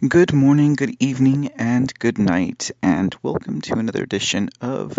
Good 0.00 0.34
morning, 0.34 0.74
good 0.74 0.96
evening, 0.98 1.52
and 1.56 1.96
good 1.98 2.18
night, 2.18 2.72
and 2.82 3.16
welcome 3.22 3.60
to 3.62 3.78
another 3.78 4.02
edition 4.02 4.50
of 4.60 4.98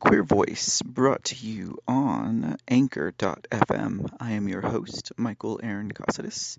Queer 0.00 0.24
Vox 0.24 0.82
brought 0.82 1.24
to 1.26 1.36
you 1.36 1.78
on 1.86 2.56
Anchor.fm. 2.66 4.12
I 4.18 4.32
am 4.32 4.48
your 4.48 4.60
host, 4.60 5.12
Michael 5.16 5.60
Aaron 5.62 5.92
Casares, 5.92 6.58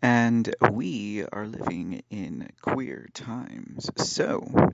and 0.00 0.54
we 0.70 1.24
are 1.24 1.46
living 1.46 2.04
in 2.08 2.48
queer 2.62 3.08
times. 3.12 3.90
So, 3.96 4.72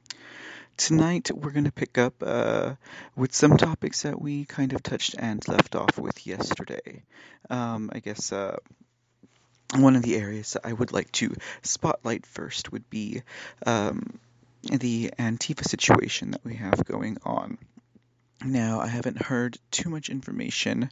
tonight 0.77 1.31
we're 1.35 1.53
going 1.53 1.65
to 1.65 1.73
pick 1.73 1.97
up 1.97 2.23
uh, 2.23 2.75
with 3.17 3.35
some 3.35 3.57
topics 3.57 4.03
that 4.03 4.21
we 4.21 4.45
kind 4.45 4.75
of 4.75 4.83
touched 4.83 5.17
and 5.19 5.43
left 5.49 5.75
off 5.75 5.99
with 5.99 6.27
yesterday. 6.27 7.05
Um, 7.49 7.91
I 7.93 8.01
guess. 8.01 8.33
Uh, 8.33 8.59
one 9.77 9.97
of 9.97 10.03
the 10.03 10.17
areas 10.17 10.53
that 10.55 10.67
I 10.67 10.73
would 10.73 10.93
like 10.93 11.13
to 11.13 11.35
spotlight 11.63 12.27
first 12.27 12.73
would 12.73 12.89
be 12.91 13.23
um, 13.67 14.19
the 14.63 15.13
Antifa 15.19 15.65
situation 15.65 16.33
that 16.33 16.45
we 16.45 16.55
have 16.57 16.85
going 16.85 17.19
on. 17.25 17.59
Now, 18.45 18.81
I 18.81 18.87
haven't 18.87 19.21
heard 19.21 19.59
too 19.71 19.91
much 19.91 20.09
information 20.09 20.91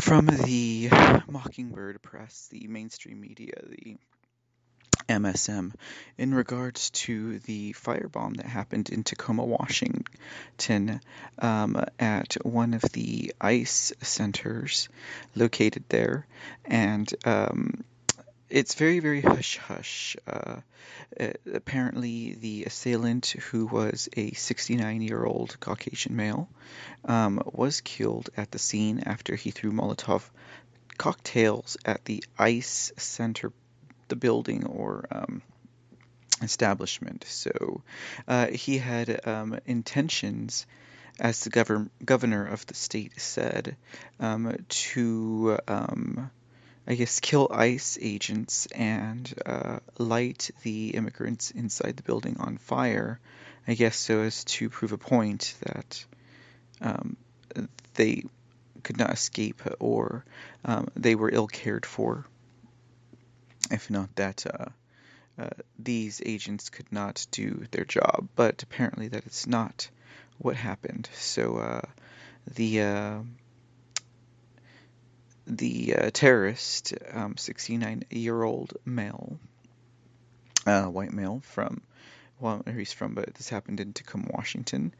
from 0.00 0.26
the 0.26 0.90
Mockingbird 1.28 2.02
press, 2.02 2.48
the 2.50 2.66
mainstream 2.68 3.20
media, 3.20 3.54
the 3.64 3.96
MSM, 5.08 5.72
in 6.18 6.34
regards 6.34 6.90
to 6.90 7.38
the 7.40 7.72
firebomb 7.72 8.36
that 8.36 8.46
happened 8.46 8.90
in 8.90 9.04
Tacoma, 9.04 9.44
Washington, 9.44 11.00
um, 11.38 11.82
at 11.98 12.36
one 12.42 12.74
of 12.74 12.82
the 12.92 13.32
ICE 13.40 13.92
centers 14.02 14.88
located 15.34 15.84
there. 15.88 16.26
And 16.66 17.12
um, 17.24 17.84
it's 18.48 18.74
very, 18.74 19.00
very 19.00 19.20
hush 19.20 19.58
hush. 19.58 20.16
Uh, 20.26 20.60
uh, 21.18 21.28
apparently, 21.52 22.36
the 22.40 22.64
assailant, 22.64 23.26
who 23.50 23.66
was 23.66 24.08
a 24.16 24.32
69 24.32 25.02
year 25.02 25.24
old 25.24 25.58
Caucasian 25.60 26.16
male, 26.16 26.48
um, 27.04 27.42
was 27.52 27.80
killed 27.80 28.30
at 28.36 28.50
the 28.50 28.58
scene 28.58 29.00
after 29.00 29.34
he 29.34 29.50
threw 29.50 29.72
Molotov 29.72 30.22
cocktails 30.96 31.76
at 31.84 32.04
the 32.04 32.24
ICE 32.38 32.92
Center, 32.96 33.52
the 34.08 34.16
building 34.16 34.66
or 34.66 35.06
um, 35.10 35.42
establishment. 36.42 37.24
So 37.26 37.82
uh, 38.28 38.48
he 38.48 38.78
had 38.78 39.26
um, 39.26 39.58
intentions. 39.66 40.66
As 41.18 41.40
the 41.40 41.50
govern- 41.50 41.88
governor 42.04 42.44
of 42.46 42.66
the 42.66 42.74
state 42.74 43.18
said, 43.18 43.78
um, 44.20 44.54
to 44.68 45.58
um, 45.66 46.30
I 46.86 46.94
guess, 46.94 47.18
kill 47.20 47.48
ICE 47.50 47.98
agents 48.00 48.66
and 48.66 49.32
uh, 49.44 49.78
light 49.98 50.50
the 50.62 50.90
immigrants 50.90 51.50
inside 51.50 51.96
the 51.96 52.04
building 52.04 52.36
on 52.38 52.58
fire, 52.58 53.18
I 53.66 53.74
guess, 53.74 53.96
so 53.96 54.20
as 54.20 54.44
to 54.44 54.70
prove 54.70 54.92
a 54.92 54.98
point 54.98 55.54
that 55.60 56.04
um, 56.80 57.16
they 57.94 58.24
could 58.84 58.98
not 58.98 59.10
escape 59.12 59.62
or 59.80 60.24
um, 60.64 60.88
they 60.94 61.16
were 61.16 61.30
ill 61.30 61.48
cared 61.48 61.84
for. 61.84 62.24
If 63.68 63.90
not 63.90 64.14
that 64.14 64.46
uh, 64.46 64.66
uh, 65.42 65.50
these 65.78 66.22
agents 66.24 66.70
could 66.70 66.92
not 66.92 67.26
do 67.32 67.66
their 67.72 67.84
job, 67.84 68.28
but 68.36 68.62
apparently 68.62 69.08
that 69.08 69.26
is 69.26 69.48
not 69.48 69.88
what 70.38 70.54
happened. 70.54 71.08
So 71.14 71.56
uh, 71.56 71.80
the 72.54 72.82
uh, 72.82 73.18
the 75.46 75.94
uh, 75.96 76.10
terrorist, 76.12 76.94
um, 77.12 77.36
69 77.36 78.04
year 78.10 78.42
old 78.42 78.74
male, 78.84 79.38
uh, 80.66 80.84
white 80.84 81.12
male 81.12 81.40
from, 81.44 81.82
well, 82.40 82.62
he's 82.74 82.92
from, 82.92 83.14
but 83.14 83.34
this 83.34 83.48
happened 83.48 83.80
in 83.80 83.92
Tacoma, 83.92 84.28
Washington. 84.30 84.92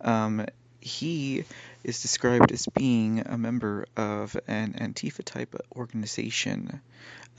Um, 0.00 0.46
he 0.80 1.44
is 1.82 2.02
described 2.02 2.52
as 2.52 2.66
being 2.66 3.20
a 3.20 3.38
member 3.38 3.86
of 3.96 4.36
an 4.46 4.74
Antifa 4.74 5.24
type 5.24 5.54
organization 5.74 6.80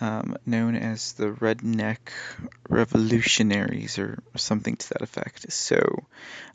um, 0.02 0.36
known 0.46 0.76
as 0.76 1.14
the 1.14 1.28
Redneck 1.28 1.98
Revolutionaries 2.68 3.98
or 3.98 4.20
something 4.36 4.76
to 4.76 4.90
that 4.90 5.02
effect. 5.02 5.52
So 5.52 6.06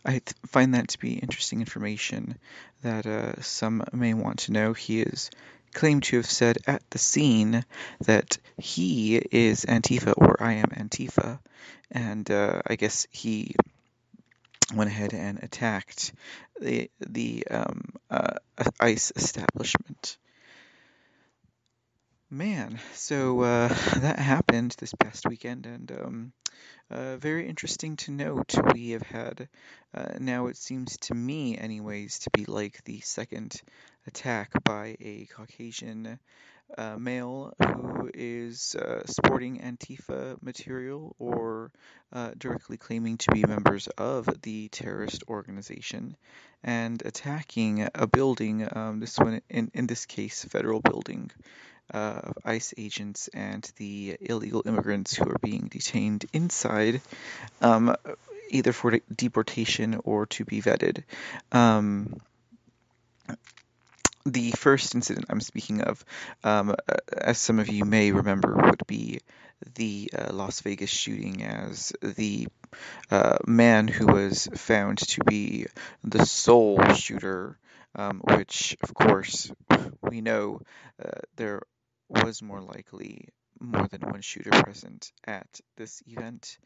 I 0.04 0.10
th- 0.10 0.34
find 0.46 0.74
that 0.74 0.88
to 0.88 0.98
be 0.98 1.14
interesting 1.14 1.60
information 1.60 2.38
that 2.82 3.06
uh, 3.06 3.40
some 3.40 3.84
may 3.92 4.14
want 4.14 4.40
to 4.40 4.52
know. 4.52 4.72
He 4.72 5.00
is 5.00 5.30
claimed 5.72 6.02
to 6.04 6.16
have 6.16 6.26
said 6.26 6.58
at 6.66 6.82
the 6.90 6.98
scene 6.98 7.64
that 8.00 8.38
he 8.58 9.16
is 9.16 9.64
Antifa 9.64 10.14
or 10.16 10.42
I 10.42 10.54
am 10.54 10.70
Antifa, 10.70 11.38
and 11.90 12.30
uh, 12.30 12.62
I 12.66 12.76
guess 12.76 13.06
he 13.10 13.54
went 14.74 14.90
ahead 14.90 15.14
and 15.14 15.42
attacked 15.42 16.12
the 16.60 16.90
the 17.00 17.46
um, 17.50 17.94
uh, 18.10 18.34
ICE 18.78 19.12
establishment. 19.16 20.16
Man, 22.32 22.78
so 22.94 23.40
uh, 23.40 23.68
that 23.96 24.20
happened 24.20 24.76
this 24.78 24.94
past 24.94 25.26
weekend, 25.28 25.66
and 25.66 25.90
um, 25.90 26.32
uh, 26.88 27.16
very 27.16 27.48
interesting 27.48 27.96
to 27.96 28.12
note. 28.12 28.54
We 28.72 28.90
have 28.90 29.02
had, 29.02 29.48
uh, 29.92 30.12
now 30.20 30.46
it 30.46 30.56
seems 30.56 30.96
to 30.98 31.14
me, 31.14 31.58
anyways, 31.58 32.20
to 32.20 32.30
be 32.30 32.44
like 32.44 32.84
the 32.84 33.00
second 33.00 33.60
attack 34.06 34.52
by 34.62 34.96
a 35.00 35.26
Caucasian 35.34 36.20
uh, 36.78 36.96
male 36.98 37.52
who 37.66 38.08
is 38.14 38.76
uh, 38.76 39.04
sporting 39.06 39.58
Antifa 39.58 40.40
material 40.40 41.16
or 41.18 41.72
uh, 42.12 42.30
directly 42.38 42.76
claiming 42.76 43.18
to 43.18 43.32
be 43.32 43.42
members 43.42 43.88
of 43.98 44.28
the 44.42 44.68
terrorist 44.68 45.24
organization 45.28 46.16
and 46.62 47.02
attacking 47.04 47.88
a 47.92 48.06
building, 48.06 48.68
um, 48.70 49.00
this 49.00 49.18
one 49.18 49.40
in, 49.50 49.72
in 49.74 49.88
this 49.88 50.06
case, 50.06 50.44
federal 50.44 50.78
building 50.78 51.32
uh, 51.92 52.20
of 52.24 52.38
ICE 52.44 52.74
agents 52.78 53.28
and 53.28 53.70
the 53.76 54.16
illegal 54.20 54.62
immigrants 54.66 55.14
who 55.14 55.28
are 55.28 55.38
being 55.40 55.68
detained 55.70 56.26
inside, 56.32 57.00
um, 57.60 57.94
either 58.50 58.72
for 58.72 58.98
deportation 59.14 60.00
or 60.04 60.26
to 60.26 60.44
be 60.44 60.60
vetted. 60.60 61.04
Um, 61.52 62.20
the 64.26 64.50
first 64.52 64.94
incident 64.94 65.26
I'm 65.30 65.40
speaking 65.40 65.80
of, 65.80 66.04
um, 66.44 66.74
as 67.16 67.38
some 67.38 67.58
of 67.58 67.68
you 67.68 67.84
may 67.84 68.12
remember, 68.12 68.54
would 68.54 68.86
be 68.86 69.20
the 69.74 70.10
uh, 70.16 70.32
Las 70.32 70.60
Vegas 70.60 70.90
shooting 70.90 71.42
as 71.44 71.92
the 72.02 72.48
uh, 73.10 73.38
man 73.46 73.88
who 73.88 74.06
was 74.06 74.48
found 74.54 74.98
to 74.98 75.24
be 75.24 75.66
the 76.04 76.24
sole 76.24 76.94
shooter, 76.94 77.58
um, 77.94 78.20
which, 78.20 78.76
of 78.82 78.94
course, 78.94 79.50
we 80.02 80.20
know 80.20 80.60
uh, 81.02 81.20
there 81.36 81.62
was 82.10 82.42
more 82.42 82.60
likely 82.60 83.28
more 83.60 83.86
than 83.88 84.00
one 84.00 84.20
shooter 84.20 84.50
present 84.50 85.12
at 85.24 85.60
this 85.76 86.02
event, 86.06 86.58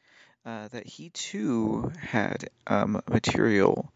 uh, 0.46 0.68
that 0.68 0.86
he 0.86 1.10
too 1.10 1.90
had 1.98 2.48
um, 2.66 3.00
material 3.08 3.92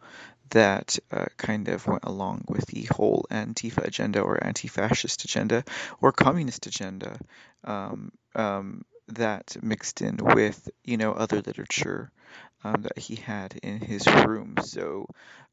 that 0.51 0.99
uh, 1.11 1.27
kind 1.37 1.69
of 1.69 1.87
went 1.87 2.05
along 2.05 2.45
with 2.49 2.67
the 2.67 2.85
whole 2.85 3.27
Antifa 3.31 3.85
agenda 3.85 4.21
or 4.21 4.43
anti 4.43 4.69
fascist 4.69 5.25
agenda 5.25 5.63
or 6.01 6.13
communist 6.13 6.67
agenda 6.67 7.19
um, 7.65 8.13
um, 8.35 8.83
that 9.09 9.57
mixed 9.63 10.01
in 10.03 10.17
with, 10.17 10.69
you 10.85 10.97
know, 10.97 11.13
other 11.13 11.43
literature 11.43 12.11
um, 12.65 12.83
that 12.83 12.99
he 12.99 13.17
had 13.17 13.59
in 13.63 13.79
his 13.81 14.07
room. 14.07 14.55
So, 14.63 15.07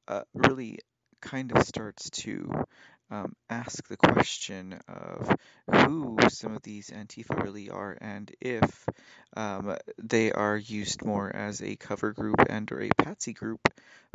uh, 0.08 0.22
really 0.34 0.80
kind 1.22 1.52
of 1.56 1.66
starts 1.66 2.10
to 2.12 2.66
um, 3.12 3.36
ask 3.50 3.88
the 3.88 3.98
question 3.98 4.80
of 4.88 5.36
who 5.72 6.18
some 6.30 6.56
of 6.56 6.64
these 6.64 6.90
Antifa 6.90 7.44
really 7.44 7.70
are 7.70 7.98
and 8.02 8.32
if 8.42 8.88
um, 9.36 9.76
they 9.98 10.32
are 10.32 10.58
used 10.58 11.06
more 11.06 11.34
as 11.34 11.62
a 11.62 11.76
cover 11.76 12.14
group 12.14 12.42
and 12.50 12.72
or 12.72 12.82
a 12.82 12.90
patsy 12.98 13.34
group 13.34 13.68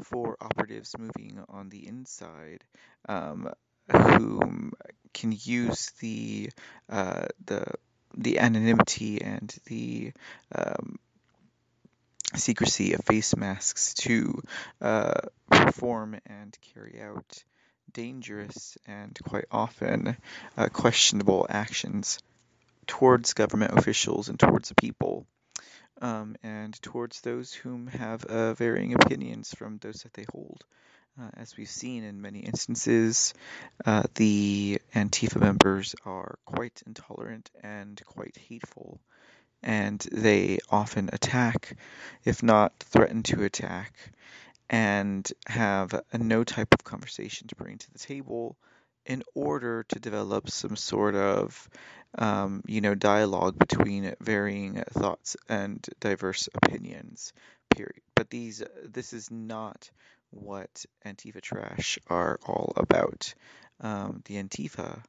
for 0.02 0.37
operatives 0.40 0.94
moving 0.98 1.42
on 1.48 1.69
the 1.69 1.87
inside 1.87 2.64
um, 3.08 3.48
who 3.90 4.72
can 5.12 5.36
use 5.43 5.90
the 6.00 6.50
uh, 6.88 7.26
the 7.44 7.64
the 8.16 8.38
anonymity 8.38 9.20
and 9.22 9.54
the 9.66 10.12
um, 10.54 10.98
secrecy 12.34 12.93
of 12.94 13.04
face 13.04 13.36
masks 13.36 13.94
to 13.94 14.43
uh, 14.81 15.20
perform 15.50 16.16
and 16.26 16.56
carry 16.75 17.00
out 17.00 17.44
dangerous 17.92 18.76
and 18.87 19.19
quite 19.25 19.46
often 19.50 20.16
uh, 20.56 20.69
questionable 20.69 21.46
actions 21.48 22.19
towards 22.87 23.34
government 23.34 23.78
officials 23.78 24.28
and 24.28 24.38
towards 24.38 24.69
the 24.69 24.75
people, 24.75 25.26
um, 26.00 26.37
and 26.42 26.81
towards 26.82 27.20
those 27.20 27.52
whom 27.52 27.87
have 27.87 28.25
uh, 28.25 28.54
varying 28.54 28.94
opinions 28.94 29.54
from 29.54 29.78
those 29.78 30.02
that 30.02 30.12
they 30.14 30.26
hold. 30.32 30.64
Uh, 31.20 31.28
as 31.37 31.56
we've 31.56 31.69
seen 31.69 32.04
in 32.04 32.22
many 32.22 32.40
instances, 32.40 33.34
uh, 33.84 34.04
the 34.14 34.81
Antifa 34.94 35.40
members 35.40 35.94
are 36.04 36.38
quite 36.44 36.82
intolerant 36.86 37.50
and 37.62 38.00
quite 38.06 38.36
hateful 38.48 39.00
and 39.62 40.00
they 40.10 40.58
often 40.70 41.10
attack, 41.12 41.76
if 42.25 42.43
not 42.43 42.72
threaten 42.78 43.22
to 43.25 43.44
attack, 43.44 43.93
and 44.70 45.32
have 45.49 46.00
no 46.17 46.44
type 46.44 46.72
of 46.72 46.84
conversation 46.84 47.49
to 47.49 47.56
bring 47.56 47.76
to 47.76 47.93
the 47.93 47.99
table 47.99 48.56
in 49.05 49.25
order 49.34 49.84
to 49.88 49.99
develop 49.99 50.49
some 50.49 50.76
sort 50.76 51.17
of 51.17 51.69
um, 52.17 52.62
you 52.67 52.81
know 52.81 52.94
dialogue 52.94 53.58
between 53.58 54.14
varying 54.20 54.82
thoughts 54.90 55.37
and 55.49 55.84
diverse 55.99 56.49
opinions 56.55 57.32
period. 57.69 58.02
But 58.14 58.31
these 58.31 58.62
this 58.84 59.12
is 59.12 59.31
not 59.31 59.90
what 60.31 60.84
antifa 61.05 61.40
trash 61.40 61.99
are 62.06 62.38
all 62.46 62.72
about. 62.76 63.34
Um, 63.81 64.22
the 64.26 64.37
antifa 64.37 65.02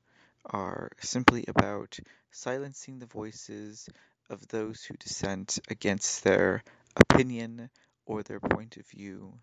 are 0.45 0.89
simply 1.01 1.45
about 1.47 1.99
silencing 2.31 2.97
the 2.97 3.05
voices 3.05 3.87
of 4.27 4.47
those 4.47 4.83
who 4.83 4.95
dissent 4.95 5.59
against 5.69 6.23
their 6.23 6.63
opinion 6.95 7.69
or 8.07 8.23
their 8.23 8.39
point 8.39 8.77
of 8.77 8.87
view 8.87 9.33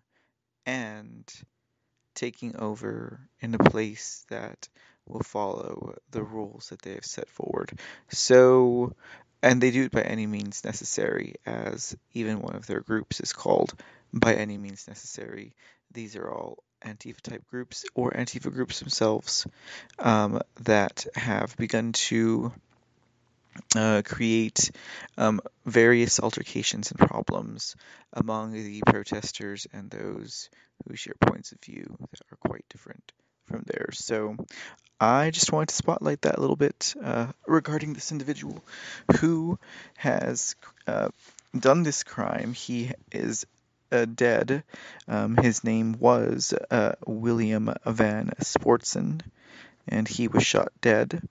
and 0.69 1.33
taking 2.13 2.55
over 2.57 3.19
in 3.41 3.55
a 3.55 3.57
place 3.57 4.23
that 4.29 4.69
will 5.07 5.21
follow 5.21 5.95
the 6.11 6.21
rules 6.21 6.69
that 6.69 6.81
they 6.83 6.93
have 6.93 7.05
set 7.05 7.27
forward. 7.27 7.71
So, 8.09 8.93
and 9.41 9.59
they 9.59 9.71
do 9.71 9.85
it 9.85 9.91
by 9.91 10.01
any 10.01 10.27
means 10.27 10.63
necessary, 10.63 11.35
as 11.43 11.97
even 12.13 12.41
one 12.41 12.55
of 12.55 12.67
their 12.67 12.81
groups 12.81 13.19
is 13.19 13.33
called 13.33 13.73
by 14.13 14.35
any 14.35 14.59
means 14.59 14.87
necessary. 14.87 15.55
These 15.91 16.15
are 16.15 16.29
all 16.29 16.63
Antifa 16.85 17.21
type 17.21 17.47
groups 17.49 17.85
or 17.95 18.11
Antifa 18.11 18.53
groups 18.53 18.79
themselves 18.79 19.47
um, 19.97 20.39
that 20.61 21.07
have 21.15 21.57
begun 21.57 21.93
to 21.93 22.53
uh, 23.75 24.01
create 24.05 24.71
um, 25.17 25.41
various 25.65 26.19
altercations 26.19 26.91
and 26.91 26.99
problems 26.99 27.75
among 28.13 28.53
the 28.53 28.81
protesters 28.85 29.67
and 29.73 29.89
those 29.89 30.49
who 30.87 30.95
share 30.95 31.15
points 31.19 31.51
of 31.51 31.59
view 31.61 31.97
that 32.11 32.21
are 32.31 32.49
quite 32.49 32.65
different 32.69 33.11
from 33.45 33.63
theirs. 33.65 33.99
So 33.99 34.37
I 34.99 35.31
just 35.31 35.51
wanted 35.51 35.69
to 35.69 35.75
spotlight 35.75 36.21
that 36.21 36.37
a 36.37 36.41
little 36.41 36.55
bit 36.55 36.93
uh, 37.03 37.27
regarding 37.47 37.93
this 37.93 38.11
individual 38.11 38.63
who 39.19 39.59
has 39.97 40.55
uh, 40.87 41.09
done 41.57 41.83
this 41.83 42.03
crime. 42.03 42.53
He 42.53 42.91
is 43.11 43.45
uh, 43.91 44.05
dead. 44.05 44.63
Um, 45.07 45.37
his 45.37 45.63
name 45.63 45.97
was 45.99 46.53
uh, 46.69 46.93
William 47.05 47.73
Van 47.85 48.31
Sportson, 48.41 49.21
and 49.87 50.07
he 50.07 50.27
was 50.27 50.43
shot 50.45 50.71
dead 50.81 51.21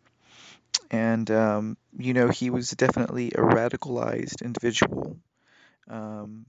and 0.90 1.30
um, 1.30 1.76
you 1.98 2.14
know 2.14 2.28
he 2.28 2.50
was 2.50 2.70
definitely 2.70 3.28
a 3.28 3.40
radicalized 3.40 4.42
individual, 4.42 5.18
um, 5.88 6.46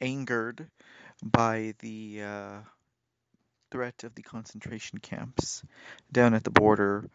angered 0.00 0.68
by 1.22 1.74
the 1.80 2.22
uh, 2.22 2.58
threat 3.70 4.04
of 4.04 4.14
the 4.14 4.22
concentration 4.22 4.98
camps 4.98 5.62
down 6.10 6.34
at 6.34 6.44
the 6.44 6.50
border, 6.50 7.08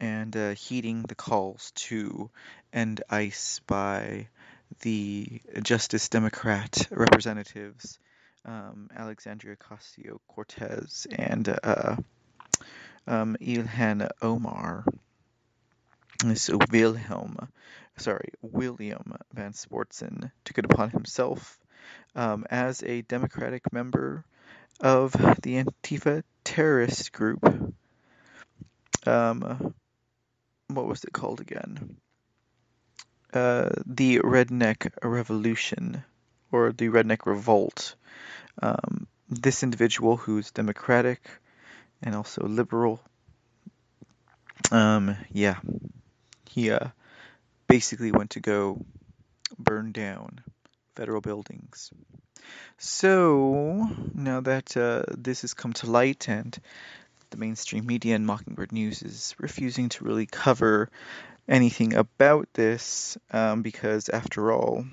and 0.00 0.36
uh, 0.36 0.50
heeding 0.54 1.02
the 1.02 1.14
calls 1.14 1.72
to 1.74 2.30
end 2.72 3.02
ICE 3.10 3.60
by 3.66 4.28
the 4.80 5.40
Justice 5.62 6.08
Democrat 6.08 6.88
representatives 6.90 7.98
um, 8.44 8.90
Alexandria 8.94 9.56
Ocasio 9.56 10.18
Cortez 10.28 11.06
and 11.10 11.48
uh, 11.62 11.96
um, 13.06 13.36
Ilhan 13.40 14.08
Omar. 14.22 14.84
So 16.32 16.58
Wilhelm, 16.70 17.36
sorry, 17.98 18.30
William 18.40 19.14
Van 19.34 19.52
Sportson 19.52 20.30
took 20.44 20.58
it 20.58 20.64
upon 20.64 20.90
himself 20.90 21.58
um, 22.16 22.46
as 22.50 22.82
a 22.82 23.02
Democratic 23.02 23.72
member 23.72 24.24
of 24.80 25.12
the 25.42 25.62
Antifa 25.62 26.22
terrorist 26.42 27.12
group. 27.12 27.44
Um, 29.06 29.74
what 30.68 30.86
was 30.86 31.04
it 31.04 31.12
called 31.12 31.40
again? 31.40 31.96
Uh, 33.32 33.68
the 33.84 34.20
Redneck 34.20 34.92
Revolution 35.02 36.04
or 36.50 36.72
the 36.72 36.88
Redneck 36.88 37.26
Revolt. 37.26 37.96
Um, 38.62 39.06
this 39.28 39.62
individual 39.62 40.16
who's 40.16 40.50
Democratic 40.52 41.28
and 42.02 42.14
also 42.14 42.46
liberal. 42.46 43.00
Um, 44.70 45.16
yeah, 45.32 45.56
he 46.54 46.70
uh, 46.70 46.88
basically 47.66 48.12
went 48.12 48.30
to 48.30 48.40
go 48.40 48.78
burn 49.58 49.90
down 49.90 50.40
federal 50.94 51.20
buildings. 51.20 51.90
So 52.78 53.90
now 54.14 54.40
that 54.42 54.76
uh, 54.76 55.02
this 55.18 55.42
has 55.42 55.52
come 55.52 55.72
to 55.74 55.90
light 55.90 56.28
and 56.28 56.56
the 57.30 57.38
mainstream 57.38 57.86
media 57.86 58.14
and 58.14 58.24
Mockingbird 58.24 58.70
News 58.70 59.02
is 59.02 59.34
refusing 59.38 59.88
to 59.88 60.04
really 60.04 60.26
cover 60.26 60.90
anything 61.48 61.94
about 61.94 62.48
this 62.52 63.18
um, 63.32 63.62
because, 63.62 64.08
after 64.08 64.52
all, 64.52 64.84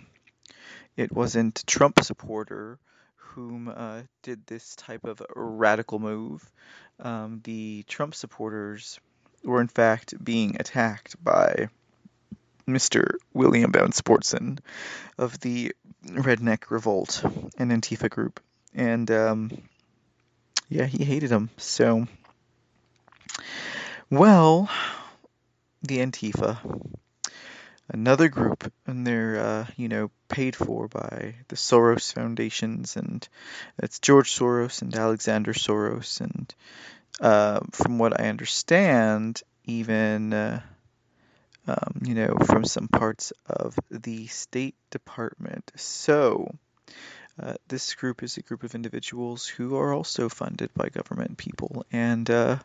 it 0.98 1.12
wasn't 1.12 1.64
Trump 1.68 2.04
supporter 2.04 2.80
whom 3.18 3.68
uh, 3.68 4.02
did 4.24 4.48
this 4.48 4.76
type 4.76 5.04
of 5.04 5.22
radical 5.36 6.00
move. 6.00 6.44
Um, 7.00 7.42
the 7.44 7.84
Trump 7.88 8.16
supporters 8.16 9.00
were 9.44 9.62
in 9.62 9.68
fact 9.68 10.24
being 10.24 10.58
attacked 10.60 11.22
by 11.24 11.70
Mr. 12.68 13.16
William 13.34 13.72
Van 13.72 13.92
Sportson 13.92 14.60
of 15.18 15.40
the 15.40 15.74
Redneck 16.06 16.70
Revolt, 16.70 17.24
an 17.58 17.70
Antifa 17.70 18.10
group. 18.10 18.40
And 18.74 19.10
um, 19.12 19.52
yeah, 20.70 20.86
he 20.86 21.04
hated 21.04 21.32
him. 21.32 21.50
So, 21.58 22.08
well, 24.10 24.70
the 25.82 26.00
Antifa, 26.00 26.58
another 27.90 28.30
group, 28.30 28.72
and 28.88 29.06
they're, 29.06 29.40
uh, 29.40 29.66
you 29.76 29.90
know, 29.90 30.12
paid 30.30 30.56
for 30.56 30.88
by 30.88 31.36
the 31.50 31.56
Soros 31.56 32.14
foundations, 32.14 32.96
and 32.96 33.28
it's 33.80 34.00
George 34.00 34.34
Soros 34.34 34.82
and 34.82 34.96
Alexander 34.96 35.54
Soros, 35.54 36.22
and 36.22 36.54
uh, 37.20 37.60
from 37.72 38.00
what 38.00 38.20
I 38.20 38.30
understand, 38.30 39.42
even 39.66 40.34
uh, 40.34 40.62
um, 41.68 42.02
you 42.04 42.16
know 42.16 42.38
from 42.46 42.66
some 42.66 42.88
parts 42.88 43.34
of 43.46 43.78
the 43.90 44.28
State 44.28 44.76
Department. 44.90 45.72
So. 45.76 46.56
Uh, 47.42 47.54
this 47.70 47.96
group 47.96 48.22
is 48.24 48.36
a 48.38 48.42
group 48.42 48.62
of 48.64 48.76
individuals 48.76 49.48
who 49.48 49.78
are 49.78 49.94
also 49.94 50.28
funded 50.28 50.70
by 50.76 50.90
government 50.90 51.38
people, 51.38 51.86
and 51.92 52.30
uh, 52.30 52.58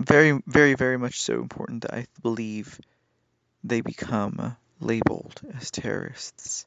very, 0.00 0.40
very, 0.46 0.74
very 0.74 0.98
much 0.98 1.20
so 1.20 1.34
important 1.34 1.82
that 1.82 1.94
I 1.94 2.06
believe 2.20 2.80
they 3.64 3.80
become 3.80 4.56
labeled 4.80 5.40
as 5.56 5.70
terrorists 5.70 6.66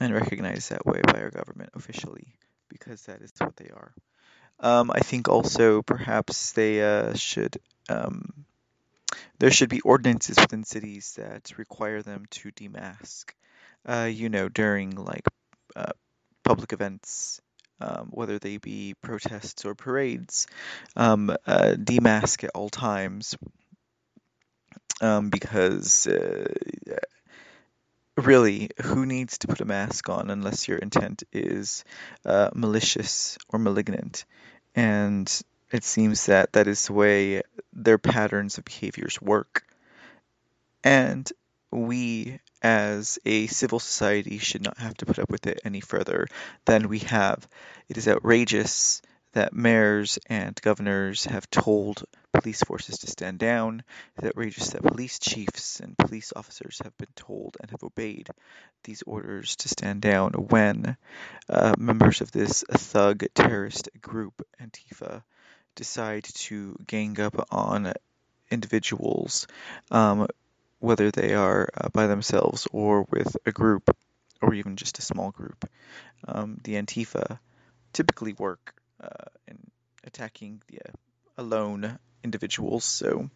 and 0.00 0.14
recognized 0.14 0.70
that 0.70 0.86
way 0.86 1.00
by 1.04 1.20
our 1.20 1.30
government 1.30 1.70
officially, 1.74 2.26
because 2.68 3.02
that 3.02 3.20
is 3.22 3.32
what 3.38 3.56
they 3.56 3.70
are. 3.70 3.92
Um, 4.62 4.90
I 4.94 5.00
think 5.00 5.28
also 5.28 5.82
perhaps 5.82 6.52
they 6.52 6.82
uh, 6.82 7.14
should 7.14 7.58
um, 7.88 8.46
there 9.38 9.50
should 9.50 9.68
be 9.68 9.80
ordinances 9.80 10.36
within 10.38 10.64
cities 10.64 11.14
that 11.16 11.58
require 11.58 12.02
them 12.02 12.26
to 12.30 12.52
demask. 12.52 13.24
Uh, 13.84 14.08
you 14.10 14.28
know, 14.28 14.48
during 14.48 14.92
like 14.92 15.26
uh, 15.74 15.90
public 16.44 16.72
events, 16.72 17.40
um, 17.80 18.08
whether 18.12 18.38
they 18.38 18.58
be 18.58 18.94
protests 19.02 19.64
or 19.64 19.74
parades, 19.74 20.46
um, 20.94 21.30
uh, 21.46 21.74
demask 21.76 22.44
at 22.44 22.50
all 22.54 22.68
times. 22.68 23.36
Um, 25.00 25.30
because 25.30 26.06
uh, 26.06 26.46
really, 28.16 28.70
who 28.80 29.04
needs 29.04 29.38
to 29.38 29.48
put 29.48 29.60
a 29.60 29.64
mask 29.64 30.08
on 30.08 30.30
unless 30.30 30.68
your 30.68 30.78
intent 30.78 31.24
is 31.32 31.84
uh, 32.24 32.50
malicious 32.54 33.36
or 33.48 33.58
malignant? 33.58 34.24
And 34.74 35.42
it 35.70 35.84
seems 35.84 36.26
that 36.26 36.52
that 36.52 36.66
is 36.66 36.86
the 36.86 36.92
way 36.92 37.42
their 37.72 37.98
patterns 37.98 38.58
of 38.58 38.64
behaviors 38.64 39.20
work. 39.20 39.64
And 40.84 41.30
we, 41.70 42.38
as 42.62 43.18
a 43.24 43.46
civil 43.46 43.78
society, 43.78 44.38
should 44.38 44.62
not 44.62 44.78
have 44.78 44.94
to 44.98 45.06
put 45.06 45.18
up 45.18 45.30
with 45.30 45.46
it 45.46 45.60
any 45.64 45.80
further 45.80 46.26
than 46.64 46.88
we 46.88 47.00
have. 47.00 47.48
It 47.88 47.96
is 47.96 48.08
outrageous 48.08 49.02
that 49.32 49.52
mayors 49.52 50.18
and 50.26 50.60
governors 50.60 51.24
have 51.24 51.48
told 51.50 52.04
police 52.32 52.62
forces 52.62 52.98
to 52.98 53.06
stand 53.06 53.38
down. 53.38 53.82
It's 54.16 54.26
outrageous 54.26 54.70
that 54.70 54.82
police 54.82 55.18
chiefs 55.18 55.80
and 55.80 55.96
police 55.96 56.32
officers 56.34 56.80
have 56.84 56.96
been 56.98 57.12
told 57.14 57.56
and 57.60 57.70
have 57.70 57.82
obeyed 57.82 58.28
these 58.84 59.02
orders 59.02 59.56
to 59.56 59.68
stand 59.68 60.02
down 60.02 60.32
when 60.32 60.96
uh, 61.48 61.74
members 61.78 62.20
of 62.20 62.32
this 62.32 62.64
thug 62.70 63.24
terrorist 63.34 63.88
group, 64.00 64.46
Antifa, 64.60 65.22
decide 65.74 66.24
to 66.24 66.76
gang 66.86 67.18
up 67.20 67.46
on 67.50 67.92
individuals 68.50 69.46
um, 69.90 70.26
whether 70.78 71.10
they 71.10 71.34
are 71.34 71.68
uh, 71.74 71.88
by 71.90 72.06
themselves 72.06 72.66
or 72.72 73.06
with 73.10 73.36
a 73.46 73.52
group 73.52 73.96
or 74.42 74.52
even 74.52 74.76
just 74.76 74.98
a 74.98 75.02
small 75.02 75.30
group. 75.30 75.68
Um, 76.26 76.58
the 76.64 76.74
Antifa 76.74 77.38
typically 77.92 78.32
work 78.32 78.74
uh, 79.02 79.30
in 79.48 79.58
attacking 80.04 80.62
the 80.68 80.80
uh, 80.80 80.92
alone 81.38 81.98
individuals, 82.22 82.84
so 82.84 83.30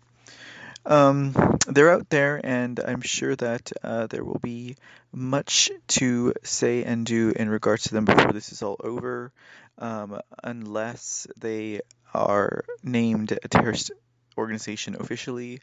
um, 0.86 1.34
they're 1.66 1.92
out 1.92 2.08
there, 2.10 2.40
and 2.42 2.78
I'm 2.78 3.00
sure 3.00 3.34
that 3.36 3.72
uh, 3.82 4.06
there 4.06 4.24
will 4.24 4.38
be 4.38 4.76
much 5.12 5.70
to 5.88 6.32
say 6.44 6.84
and 6.84 7.04
do 7.04 7.32
in 7.34 7.48
regards 7.48 7.84
to 7.84 7.94
them 7.94 8.04
before 8.04 8.32
this 8.32 8.52
is 8.52 8.62
all 8.62 8.76
over, 8.78 9.32
um, 9.78 10.20
unless 10.44 11.26
they 11.38 11.80
are 12.14 12.64
named 12.84 13.32
a 13.32 13.48
terrorist 13.48 13.90
organization 14.38 14.96
officially. 14.98 15.60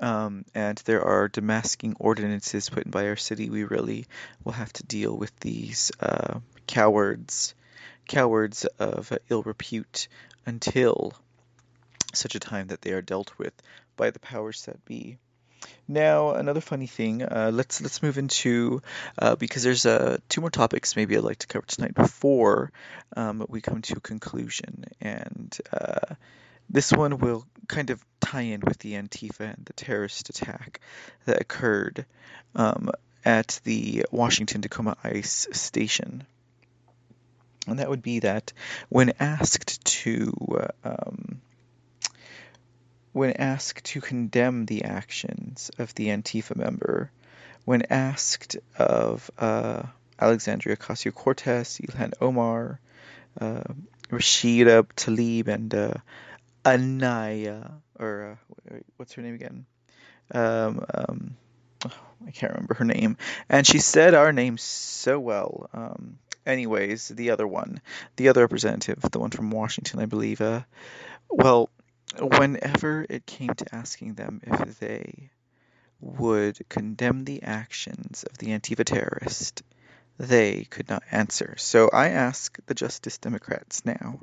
Um, 0.00 0.44
and 0.54 0.76
there 0.84 1.04
are 1.04 1.28
demasking 1.28 1.94
ordinances 1.98 2.68
put 2.68 2.84
in 2.84 2.90
by 2.90 3.06
our 3.06 3.16
city. 3.16 3.48
We 3.48 3.64
really 3.64 4.06
will 4.44 4.52
have 4.52 4.72
to 4.74 4.82
deal 4.82 5.16
with 5.16 5.34
these 5.40 5.92
uh, 6.00 6.40
cowards, 6.66 7.54
cowards 8.06 8.64
of 8.78 9.12
ill 9.28 9.42
repute, 9.42 10.08
until 10.44 11.12
such 12.14 12.34
a 12.34 12.40
time 12.40 12.68
that 12.68 12.82
they 12.82 12.92
are 12.92 13.02
dealt 13.02 13.32
with 13.38 13.52
by 13.96 14.10
the 14.10 14.18
powers 14.18 14.64
that 14.66 14.84
be. 14.84 15.18
Now, 15.88 16.32
another 16.32 16.60
funny 16.60 16.86
thing. 16.86 17.22
Uh, 17.22 17.50
let's 17.52 17.80
let's 17.80 18.02
move 18.02 18.18
into 18.18 18.82
uh, 19.18 19.36
because 19.36 19.62
there's 19.62 19.86
uh, 19.86 20.18
two 20.28 20.40
more 20.40 20.50
topics 20.50 20.96
maybe 20.96 21.16
I'd 21.16 21.24
like 21.24 21.38
to 21.38 21.46
cover 21.46 21.66
tonight 21.66 21.94
before 21.94 22.72
um, 23.16 23.44
we 23.48 23.60
come 23.60 23.82
to 23.82 23.96
a 23.96 24.00
conclusion, 24.00 24.84
and 25.00 25.56
uh, 25.72 26.14
this 26.68 26.92
one 26.92 27.18
will 27.18 27.46
kind 27.68 27.90
of 27.90 28.04
tie 28.20 28.42
in 28.42 28.60
with 28.60 28.78
the 28.78 28.94
Antifa 28.94 29.54
and 29.54 29.64
the 29.64 29.72
terrorist 29.72 30.28
attack 30.28 30.80
that 31.24 31.40
occurred 31.40 32.04
um, 32.54 32.90
at 33.24 33.60
the 33.64 34.06
Washington 34.10 34.62
Tacoma 34.62 34.96
Ice 35.04 35.48
Station, 35.52 36.26
and 37.66 37.78
that 37.78 37.88
would 37.88 38.02
be 38.02 38.20
that 38.20 38.52
when 38.88 39.12
asked 39.18 39.84
to 39.84 40.32
uh, 40.84 40.88
um, 40.88 41.40
when 43.12 43.32
asked 43.32 43.84
to 43.84 44.00
condemn 44.00 44.66
the 44.66 44.84
actions 44.84 45.70
of 45.78 45.94
the 45.94 46.08
Antifa 46.08 46.54
member, 46.54 47.10
when 47.64 47.82
asked 47.88 48.56
of 48.78 49.30
uh, 49.38 49.84
Alexandria 50.18 50.76
Ocasio 50.76 51.14
Cortez, 51.14 51.80
Ilhan 51.82 52.12
Omar, 52.20 52.78
uh, 53.40 53.62
Rashida 54.10 54.86
Tlaib, 54.96 55.48
and 55.48 55.74
uh, 55.74 55.94
Anaya, 56.64 57.72
or 57.98 58.38
uh, 58.70 58.76
what's 58.98 59.14
her 59.14 59.22
name 59.22 59.34
again? 59.34 59.66
Um, 60.32 60.84
um, 60.92 61.36
oh, 61.86 61.98
I 62.26 62.30
can't 62.32 62.52
remember 62.52 62.74
her 62.74 62.84
name. 62.84 63.16
And 63.48 63.66
she 63.66 63.78
said 63.78 64.14
our 64.14 64.32
name 64.32 64.58
so 64.58 65.18
well. 65.18 65.70
Um, 65.72 66.18
anyways, 66.46 67.08
the 67.08 67.30
other 67.30 67.46
one, 67.46 67.80
the 68.16 68.28
other 68.28 68.42
representative, 68.42 69.02
the 69.10 69.18
one 69.18 69.30
from 69.30 69.50
Washington, 69.50 70.00
I 70.00 70.06
believe. 70.06 70.40
Uh, 70.40 70.62
well, 71.30 71.70
whenever 72.20 73.04
it 73.08 73.26
came 73.26 73.54
to 73.54 73.74
asking 73.74 74.14
them 74.14 74.40
if 74.44 74.78
they 74.78 75.30
would 76.00 76.58
condemn 76.68 77.24
the 77.24 77.42
actions 77.42 78.24
of 78.24 78.38
the 78.38 78.48
Antifa 78.48 78.84
terrorist, 78.84 79.62
they 80.18 80.64
could 80.64 80.88
not 80.88 81.02
answer. 81.10 81.54
So 81.58 81.90
I 81.92 82.08
ask 82.10 82.58
the 82.66 82.74
Justice 82.74 83.18
Democrats 83.18 83.84
now 83.84 84.20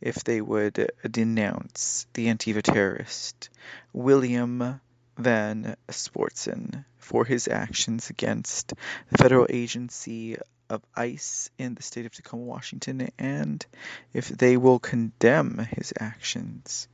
if 0.00 0.22
they 0.24 0.40
would 0.40 0.90
denounce 1.08 2.06
the 2.14 2.26
Antifa 2.26 2.62
terrorist, 2.62 3.48
William 3.92 4.80
Van 5.16 5.76
Sportson, 5.88 6.84
for 6.98 7.24
his 7.24 7.48
actions 7.48 8.10
against 8.10 8.74
the 9.10 9.18
federal 9.18 9.46
agency 9.48 10.36
of 10.68 10.82
ICE 10.94 11.50
in 11.58 11.74
the 11.74 11.82
state 11.82 12.06
of 12.06 12.12
Tacoma, 12.12 12.42
Washington, 12.42 13.08
and 13.18 13.64
if 14.12 14.28
they 14.28 14.56
will 14.56 14.78
condemn 14.78 15.58
his 15.58 15.92
actions 15.98 16.88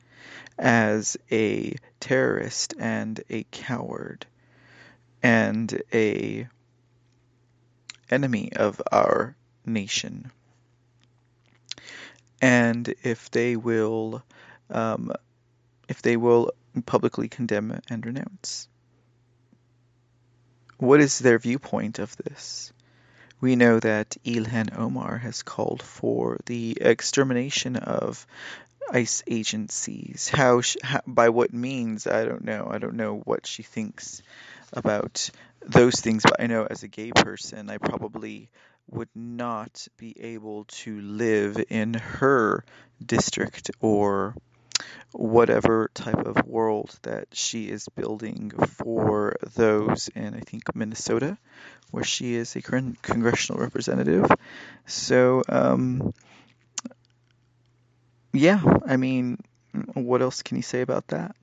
as 0.58 1.16
a 1.30 1.74
terrorist 2.00 2.74
and 2.78 3.22
a 3.30 3.44
coward 3.50 4.26
and 5.22 5.82
a 5.92 6.48
enemy 8.10 8.52
of 8.54 8.80
our 8.90 9.36
nation. 9.64 10.30
And 12.42 12.92
if 13.02 13.30
they 13.30 13.56
will, 13.56 14.22
um, 14.70 15.12
if 15.88 16.02
they 16.02 16.16
will 16.16 16.52
publicly 16.86 17.28
condemn 17.28 17.80
and 17.88 18.04
renounce. 18.04 18.68
What 20.78 21.00
is 21.00 21.18
their 21.18 21.38
viewpoint 21.38 21.98
of 21.98 22.16
this? 22.16 22.72
We 23.40 23.56
know 23.56 23.80
that 23.80 24.16
Ilhan 24.24 24.76
Omar 24.78 25.16
has 25.18 25.42
called 25.42 25.82
for 25.82 26.38
the 26.44 26.76
extermination 26.80 27.76
of 27.76 28.26
ICE 28.90 29.22
agencies. 29.26 30.28
How, 30.28 30.60
she, 30.60 30.78
how, 30.82 31.00
by 31.06 31.30
what 31.30 31.52
means? 31.52 32.06
I 32.06 32.24
don't 32.24 32.44
know. 32.44 32.68
I 32.70 32.78
don't 32.78 32.96
know 32.96 33.16
what 33.18 33.46
she 33.46 33.62
thinks 33.62 34.22
about 34.72 35.30
those 35.62 35.94
things. 36.00 36.22
But 36.22 36.40
I 36.42 36.48
know 36.48 36.66
as 36.68 36.82
a 36.82 36.88
gay 36.88 37.12
person, 37.12 37.70
I 37.70 37.78
probably 37.78 38.50
would 38.90 39.08
not 39.14 39.86
be 39.96 40.14
able 40.20 40.64
to 40.64 41.00
live 41.00 41.62
in 41.70 41.94
her 41.94 42.64
district 43.04 43.70
or 43.80 44.34
whatever 45.12 45.90
type 45.94 46.26
of 46.26 46.46
world 46.46 46.96
that 47.02 47.28
she 47.32 47.68
is 47.68 47.88
building 47.88 48.50
for 48.50 49.36
those 49.54 50.08
in 50.08 50.34
I 50.34 50.40
think 50.40 50.74
Minnesota, 50.74 51.36
where 51.90 52.04
she 52.04 52.34
is 52.34 52.54
a 52.56 52.62
con- 52.62 52.96
congressional 53.02 53.60
representative. 53.60 54.30
So 54.86 55.42
um, 55.48 56.12
yeah, 58.32 58.62
I 58.86 58.96
mean, 58.96 59.38
what 59.94 60.22
else 60.22 60.42
can 60.42 60.56
you 60.56 60.62
say 60.62 60.82
about 60.82 61.08
that? 61.08 61.34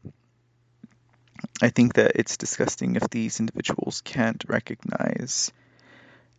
I 1.61 1.69
think 1.69 1.95
that 1.95 2.13
it's 2.15 2.37
disgusting 2.37 2.95
if 2.95 3.09
these 3.09 3.39
individuals 3.39 4.01
can't 4.01 4.43
recognize 4.47 5.51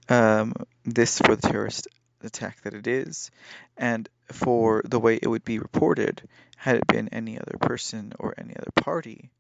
um, 0.09 0.55
this 0.85 1.19
for 1.19 1.37
the 1.37 1.49
terrorist 1.49 1.88
attack 2.23 2.61
that 2.62 2.75
it 2.75 2.87
is, 2.87 3.31
and 3.76 4.09
for 4.33 4.83
the 4.85 4.99
way 4.99 5.19
it 5.21 5.28
would 5.28 5.45
be 5.45 5.59
reported 5.59 6.23
had 6.59 6.77
it 6.77 6.87
been 6.88 7.09
any 7.11 7.38
other 7.38 7.57
person 7.61 8.12
or 8.19 8.35
any 8.37 8.55
other 8.57 8.73
party, 8.75 9.31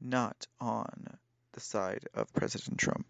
not 0.00 0.46
on 0.60 1.06
the 1.52 1.60
side 1.60 2.04
of 2.14 2.32
President 2.34 2.78
Trump. 2.78 3.06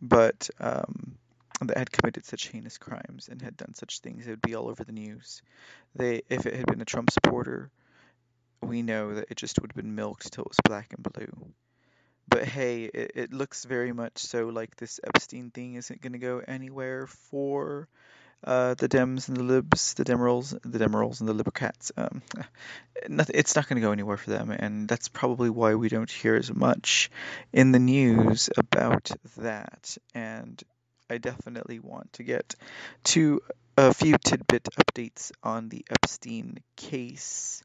But 0.00 0.48
um, 0.60 1.16
that 1.60 1.76
had 1.76 1.90
committed 1.90 2.24
such 2.24 2.46
heinous 2.46 2.78
crimes 2.78 3.28
and 3.28 3.42
had 3.42 3.56
done 3.56 3.74
such 3.74 3.98
things, 3.98 4.26
it 4.26 4.30
would 4.30 4.42
be 4.42 4.54
all 4.54 4.68
over 4.68 4.84
the 4.84 4.92
news. 4.92 5.42
They, 5.96 6.22
if 6.28 6.46
it 6.46 6.54
had 6.54 6.66
been 6.66 6.80
a 6.80 6.84
Trump 6.86 7.10
supporter, 7.10 7.70
we 8.62 8.82
know 8.82 9.14
that 9.14 9.26
it 9.28 9.36
just 9.36 9.60
would 9.60 9.72
have 9.72 9.82
been 9.82 9.96
milked 9.96 10.32
till 10.32 10.44
it 10.44 10.50
was 10.50 10.60
black 10.64 10.92
and 10.92 11.02
blue. 11.02 11.52
But 12.28 12.44
hey, 12.44 12.84
it, 12.84 13.12
it 13.16 13.32
looks 13.32 13.64
very 13.64 13.92
much 13.92 14.18
so 14.18 14.46
like 14.46 14.76
this 14.76 15.00
Epstein 15.02 15.50
thing 15.50 15.74
isn't 15.74 16.00
going 16.00 16.12
to 16.12 16.18
go 16.18 16.42
anywhere 16.46 17.08
for 17.08 17.88
uh, 18.44 18.74
the 18.74 18.88
Dems 18.88 19.28
and 19.28 19.36
the 19.36 19.42
Libs, 19.42 19.94
the 19.94 20.04
Demerals, 20.04 20.54
the 20.64 20.78
Demerals 20.78 21.20
and 21.20 21.28
the 21.28 21.34
Libercats. 21.34 21.90
Um, 21.96 22.22
nothing, 23.08 23.36
it's 23.36 23.56
not 23.56 23.68
going 23.68 23.80
to 23.80 23.86
go 23.86 23.92
anywhere 23.92 24.16
for 24.16 24.30
them, 24.30 24.50
and 24.50 24.88
that's 24.88 25.08
probably 25.08 25.50
why 25.50 25.74
we 25.74 25.88
don't 25.88 26.10
hear 26.10 26.34
as 26.34 26.52
much 26.52 27.10
in 27.52 27.72
the 27.72 27.78
news 27.78 28.50
about 28.56 29.10
that. 29.38 29.96
And 30.14 30.62
I 31.08 31.18
definitely 31.18 31.78
want 31.78 32.12
to 32.14 32.22
get 32.22 32.54
to 33.04 33.40
a 33.76 33.92
few 33.92 34.16
tidbit 34.18 34.64
updates 34.64 35.32
on 35.42 35.68
the 35.68 35.84
Epstein 35.90 36.58
case. 36.76 37.62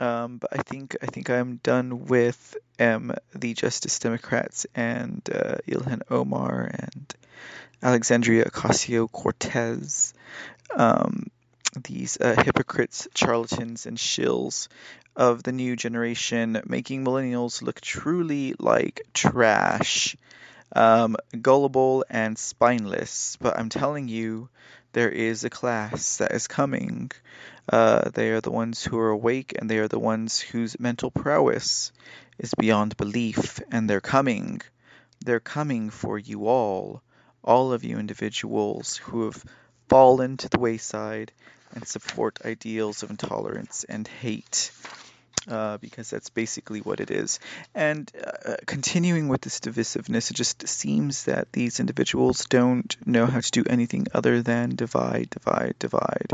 Um, 0.00 0.38
but 0.38 0.50
I 0.58 0.62
think 0.62 0.96
I 1.02 1.06
think 1.06 1.30
I'm 1.30 1.56
done 1.62 2.06
with 2.06 2.56
um, 2.80 3.14
the 3.34 3.54
Justice 3.54 3.98
Democrats 4.00 4.66
and 4.74 5.22
uh, 5.32 5.56
Ilhan 5.68 6.02
Omar 6.10 6.70
and 6.72 7.14
Alexandria 7.82 8.46
Ocasio 8.46 9.10
Cortez. 9.10 10.14
Um, 10.74 11.28
these 11.82 12.20
uh, 12.20 12.34
hypocrites, 12.36 13.08
charlatans, 13.14 13.86
and 13.86 13.96
shills 13.96 14.68
of 15.16 15.42
the 15.42 15.52
new 15.52 15.76
generation, 15.76 16.60
making 16.66 17.04
millennials 17.04 17.62
look 17.62 17.80
truly 17.80 18.54
like 18.58 19.02
trash 19.12 20.16
um, 20.74 21.16
gullible 21.40 22.04
and 22.10 22.36
spineless. 22.36 23.36
But 23.40 23.58
I'm 23.58 23.68
telling 23.68 24.08
you, 24.08 24.48
there 24.92 25.10
is 25.10 25.44
a 25.44 25.50
class 25.50 26.18
that 26.18 26.32
is 26.32 26.48
coming. 26.48 27.10
Uh, 27.68 28.10
they 28.10 28.30
are 28.30 28.40
the 28.40 28.50
ones 28.50 28.84
who 28.84 28.98
are 28.98 29.10
awake, 29.10 29.54
and 29.58 29.70
they 29.70 29.78
are 29.78 29.88
the 29.88 29.98
ones 29.98 30.40
whose 30.40 30.78
mental 30.78 31.10
prowess 31.10 31.92
is 32.38 32.54
beyond 32.54 32.96
belief, 32.96 33.60
and 33.70 33.88
they're 33.88 34.00
coming. 34.00 34.60
They're 35.24 35.40
coming 35.40 35.90
for 35.90 36.18
you 36.18 36.46
all, 36.46 37.02
all 37.42 37.72
of 37.72 37.84
you 37.84 37.98
individuals 37.98 38.96
who 38.96 39.24
have 39.24 39.44
fallen 39.88 40.36
to 40.38 40.48
the 40.48 40.58
wayside 40.58 41.32
and 41.74 41.86
support 41.86 42.38
ideals 42.44 43.02
of 43.02 43.10
intolerance 43.10 43.84
and 43.84 44.06
hate. 44.06 44.70
Uh, 45.48 45.78
because 45.78 46.10
that's 46.10 46.30
basically 46.30 46.80
what 46.80 47.00
it 47.00 47.10
is. 47.10 47.38
And 47.74 48.10
uh, 48.24 48.56
continuing 48.66 49.28
with 49.28 49.42
this 49.42 49.60
divisiveness, 49.60 50.30
it 50.30 50.34
just 50.34 50.66
seems 50.66 51.24
that 51.24 51.52
these 51.52 51.80
individuals 51.80 52.46
don't 52.46 52.96
know 53.06 53.26
how 53.26 53.40
to 53.40 53.50
do 53.50 53.64
anything 53.68 54.06
other 54.14 54.42
than 54.42 54.74
divide, 54.74 55.30
divide, 55.30 55.74
divide, 55.78 56.32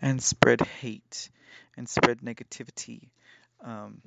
and 0.00 0.22
spread 0.22 0.60
hate 0.60 1.30
and 1.76 1.88
spread 1.88 2.20
negativity. 2.20 3.08
Um, 3.64 4.02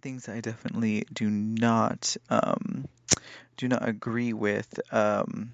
things 0.00 0.28
I 0.28 0.40
definitely 0.40 1.06
do 1.12 1.30
not 1.30 2.16
um, 2.28 2.86
do 3.56 3.68
not 3.68 3.88
agree 3.88 4.32
with. 4.32 4.80
Um, 4.92 5.52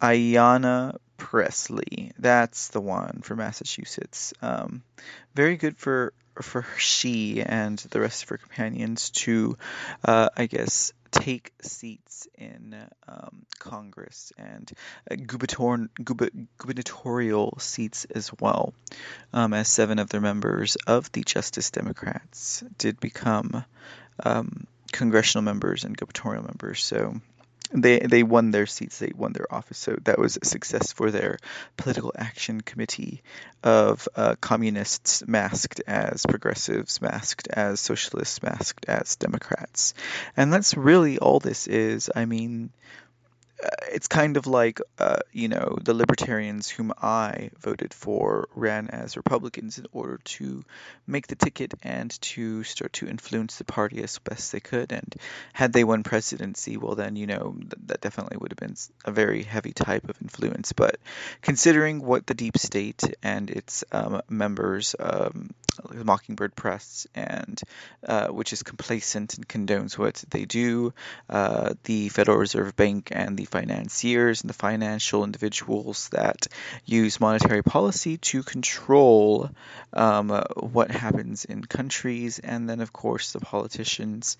Ayanna 0.00 0.96
Pressley. 1.16 2.12
That's 2.18 2.68
the 2.68 2.80
one 2.80 3.20
for 3.22 3.36
Massachusetts. 3.36 4.34
Um, 4.42 4.82
very 5.34 5.56
good 5.56 5.76
for 5.76 6.12
for 6.42 6.66
she 6.76 7.42
and 7.42 7.78
the 7.78 8.00
rest 8.00 8.22
of 8.22 8.28
her 8.28 8.36
companions 8.36 9.08
to, 9.10 9.56
uh, 10.04 10.28
I 10.36 10.44
guess, 10.44 10.92
take 11.10 11.54
seats 11.62 12.28
in 12.36 12.76
um, 13.08 13.46
Congress 13.58 14.34
and 14.36 14.70
uh, 15.10 15.16
gubernatorial 15.16 15.88
seats 17.58 18.04
as 18.14 18.30
well, 18.38 18.74
um, 19.32 19.54
as 19.54 19.68
seven 19.68 19.98
of 19.98 20.10
their 20.10 20.20
members 20.20 20.76
of 20.86 21.10
the 21.12 21.22
Justice 21.22 21.70
Democrats 21.70 22.62
did 22.76 23.00
become 23.00 23.64
um, 24.22 24.66
congressional 24.92 25.42
members 25.42 25.84
and 25.84 25.96
gubernatorial 25.96 26.44
members. 26.44 26.84
So 26.84 27.14
they 27.72 27.98
they 27.98 28.22
won 28.22 28.50
their 28.50 28.66
seats, 28.66 28.98
they 28.98 29.12
won 29.14 29.32
their 29.32 29.52
office. 29.52 29.78
So 29.78 29.96
that 30.04 30.18
was 30.18 30.38
a 30.40 30.44
success 30.44 30.92
for 30.92 31.10
their 31.10 31.38
political 31.76 32.12
action 32.16 32.60
committee 32.60 33.22
of 33.62 34.08
uh, 34.16 34.36
communists 34.40 35.26
masked 35.26 35.82
as 35.86 36.24
progressives, 36.26 37.00
masked 37.00 37.48
as 37.48 37.80
socialists, 37.80 38.42
masked 38.42 38.86
as 38.86 39.16
Democrats, 39.16 39.94
and 40.36 40.52
that's 40.52 40.76
really 40.76 41.18
all 41.18 41.40
this 41.40 41.66
is. 41.66 42.10
I 42.14 42.24
mean, 42.24 42.70
it's 43.90 44.08
kind 44.08 44.36
of 44.36 44.46
like 44.46 44.80
uh, 44.98 45.18
you 45.32 45.48
know 45.48 45.78
the 45.82 45.94
libertarians 45.94 46.68
whom 46.68 46.92
I 47.00 47.50
voted 47.60 47.94
for 47.94 48.48
ran 48.54 48.88
as 48.88 49.16
Republicans 49.16 49.78
in 49.78 49.86
order 49.92 50.18
to 50.24 50.64
make 51.06 51.26
the 51.26 51.36
ticket 51.36 51.74
and 51.82 52.10
to 52.20 52.64
start 52.64 52.92
to 52.94 53.08
influence 53.08 53.56
the 53.56 53.64
party 53.64 54.02
as 54.02 54.18
best 54.18 54.52
they 54.52 54.60
could. 54.60 54.92
And 54.92 55.14
had 55.52 55.72
they 55.72 55.84
won 55.84 56.02
presidency, 56.02 56.76
well 56.76 56.94
then 56.94 57.16
you 57.16 57.26
know 57.26 57.56
th- 57.58 57.72
that 57.86 58.00
definitely 58.00 58.36
would 58.38 58.52
have 58.52 58.58
been 58.58 58.76
a 59.04 59.12
very 59.12 59.42
heavy 59.42 59.72
type 59.72 60.08
of 60.08 60.20
influence. 60.20 60.72
But 60.72 60.98
considering 61.42 62.02
what 62.02 62.26
the 62.26 62.34
deep 62.34 62.58
state 62.58 63.02
and 63.22 63.50
its 63.50 63.84
um, 63.92 64.20
members, 64.28 64.94
um, 64.98 65.50
the 65.90 66.04
Mockingbird 66.04 66.54
Press, 66.54 67.06
and 67.14 67.60
uh, 68.06 68.28
which 68.28 68.52
is 68.52 68.62
complacent 68.62 69.36
and 69.36 69.48
condones 69.48 69.96
what 69.98 70.22
they 70.30 70.44
do, 70.44 70.92
uh, 71.28 71.74
the 71.84 72.08
Federal 72.08 72.38
Reserve 72.38 72.76
Bank 72.76 73.08
and 73.12 73.36
the 73.36 73.45
financiers 73.46 74.42
and 74.42 74.50
the 74.50 74.54
financial 74.54 75.24
individuals 75.24 76.08
that 76.10 76.46
use 76.84 77.20
monetary 77.20 77.62
policy 77.62 78.18
to 78.18 78.42
control 78.42 79.50
um, 79.92 80.30
what 80.56 80.90
happens 80.90 81.44
in 81.44 81.64
countries, 81.64 82.38
and 82.38 82.68
then 82.68 82.80
of 82.80 82.92
course 82.92 83.32
the 83.32 83.40
politicians 83.40 84.36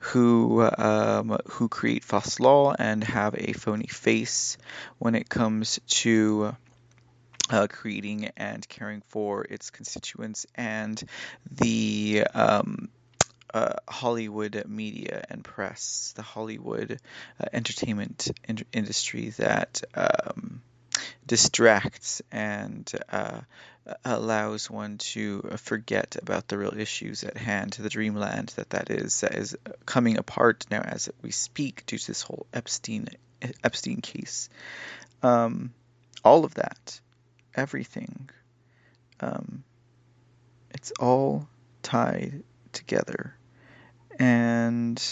who 0.00 0.62
um, 0.62 1.38
who 1.46 1.68
create 1.68 2.04
false 2.04 2.40
law 2.40 2.74
and 2.78 3.02
have 3.04 3.34
a 3.36 3.52
phony 3.52 3.86
face 3.86 4.56
when 4.98 5.14
it 5.14 5.28
comes 5.28 5.80
to 5.88 6.54
uh, 7.50 7.66
creating 7.68 8.30
and 8.36 8.68
caring 8.68 9.02
for 9.08 9.44
its 9.44 9.70
constituents 9.70 10.46
and 10.54 11.02
the 11.50 12.24
um, 12.34 12.88
uh, 13.52 13.74
Hollywood 13.88 14.64
media 14.66 15.24
and 15.28 15.42
press, 15.44 16.12
the 16.16 16.22
Hollywood 16.22 17.00
uh, 17.40 17.44
entertainment 17.52 18.28
in- 18.48 18.64
industry 18.72 19.30
that 19.30 19.82
um, 19.94 20.62
distracts 21.26 22.22
and 22.30 22.90
uh, 23.10 23.40
allows 24.04 24.70
one 24.70 24.98
to 24.98 25.42
forget 25.56 26.16
about 26.20 26.48
the 26.48 26.58
real 26.58 26.74
issues 26.76 27.24
at 27.24 27.36
hand, 27.36 27.72
the 27.72 27.88
dreamland 27.88 28.48
that 28.56 28.70
that 28.70 28.90
is, 28.90 29.20
that 29.20 29.34
is 29.34 29.56
coming 29.86 30.18
apart 30.18 30.66
now 30.70 30.80
as 30.80 31.08
we 31.22 31.30
speak 31.30 31.86
due 31.86 31.98
to 31.98 32.06
this 32.06 32.22
whole 32.22 32.46
Epstein 32.52 33.08
Epstein 33.64 34.00
case. 34.00 34.48
Um, 35.22 35.72
all 36.24 36.44
of 36.44 36.54
that, 36.54 37.00
everything, 37.54 38.28
um, 39.20 39.64
it's 40.70 40.92
all 41.00 41.48
tied 41.82 42.42
together. 42.72 43.34
And 44.20 45.02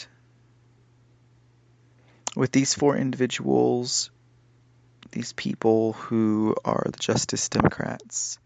with 2.36 2.52
these 2.52 2.74
four 2.74 2.94
individuals, 2.94 4.10
these 5.12 5.32
people 5.32 5.94
who 5.94 6.54
are 6.62 6.84
the 6.84 6.98
Justice 6.98 7.48
Democrats, 7.48 8.38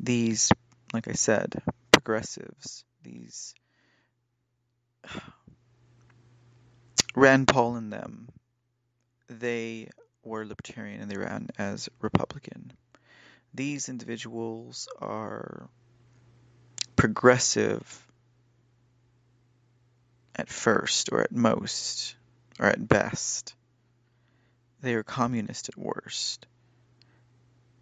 these, 0.00 0.50
like 0.92 1.06
I 1.06 1.12
said, 1.12 1.62
progressives, 1.92 2.84
these 3.04 3.54
Rand 7.14 7.46
Paul 7.46 7.76
and 7.76 7.92
them, 7.92 8.28
they 9.28 9.88
were 10.24 10.44
libertarian 10.44 11.00
and 11.00 11.08
they 11.08 11.16
ran 11.16 11.48
as 11.58 11.88
Republican. 12.00 12.72
These 13.54 13.88
individuals 13.88 14.88
are 15.00 15.70
progressive 16.96 18.05
at 20.36 20.48
first, 20.48 21.08
or 21.10 21.22
at 21.22 21.32
most, 21.32 22.14
or 22.60 22.66
at 22.66 22.86
best. 22.86 23.54
They 24.82 24.94
are 24.94 25.02
communist 25.02 25.68
at 25.68 25.78
worst. 25.78 26.46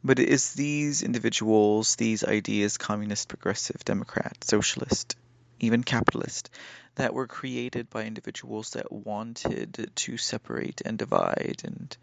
But 0.03 0.19
is 0.19 0.53
these 0.53 1.03
individuals, 1.03 1.97
these 1.97 2.25
ideas, 2.25 2.79
communist, 2.79 3.29
progressive, 3.29 3.85
democrat, 3.85 4.45
socialist, 4.45 5.17
even 5.61 5.83
capitalist, 5.83 6.51
that 6.97 7.15
were 7.15 7.27
created 7.27 7.91
by 7.91 8.05
individuals 8.05 8.71
that 8.71 8.93
wanted 8.93 9.91
to 9.95 10.17
separate 10.17 10.81
and 10.85 10.97
divide 10.99 11.63
and 11.65 11.97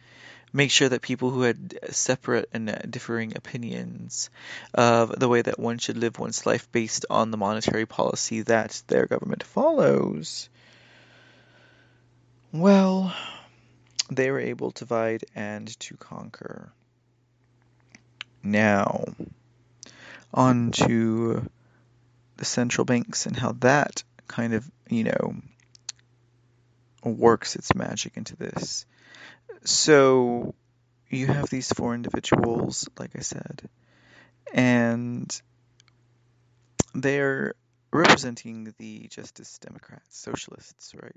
make 0.53 0.71
sure 0.71 0.89
that 0.89 1.01
people 1.01 1.29
who 1.29 1.43
had 1.43 1.79
separate 1.91 2.49
and 2.53 2.87
differing 2.89 3.35
opinions 3.35 4.29
of 4.73 5.17
the 5.17 5.29
way 5.29 5.41
that 5.41 5.59
one 5.59 5.77
should 5.77 5.97
live 5.97 6.19
one's 6.19 6.45
life 6.45 6.69
based 6.71 7.05
on 7.09 7.31
the 7.31 7.37
monetary 7.37 7.85
policy 7.85 8.41
that 8.41 8.83
their 8.87 9.05
government 9.05 9.43
follows, 9.43 10.49
well, 12.51 13.15
they 14.09 14.29
were 14.29 14.41
able 14.41 14.71
to 14.71 14.83
divide 14.83 15.23
and 15.35 15.79
to 15.79 15.95
conquer. 15.95 16.69
Now, 18.43 19.05
on 20.33 20.71
to 20.71 21.49
the 22.37 22.45
central 22.45 22.83
banks 22.83 23.25
and 23.25 23.37
how 23.37 23.53
that 23.59 24.03
kind 24.27 24.53
of, 24.53 24.69
you 24.91 25.05
know, 25.05 25.35
works 27.03 27.55
its 27.55 27.73
magic 27.73 28.17
into 28.17 28.35
this. 28.35 28.85
So 29.63 30.53
you 31.09 31.27
have 31.27 31.49
these 31.49 31.71
four 31.71 31.95
individuals, 31.95 32.87
like 32.99 33.11
I 33.15 33.21
said, 33.21 33.69
and 34.53 35.41
they're 36.93 37.55
representing 37.91 38.73
the 38.77 39.07
Justice 39.07 39.59
Democrats, 39.59 40.17
socialists, 40.17 40.93
right? 41.01 41.15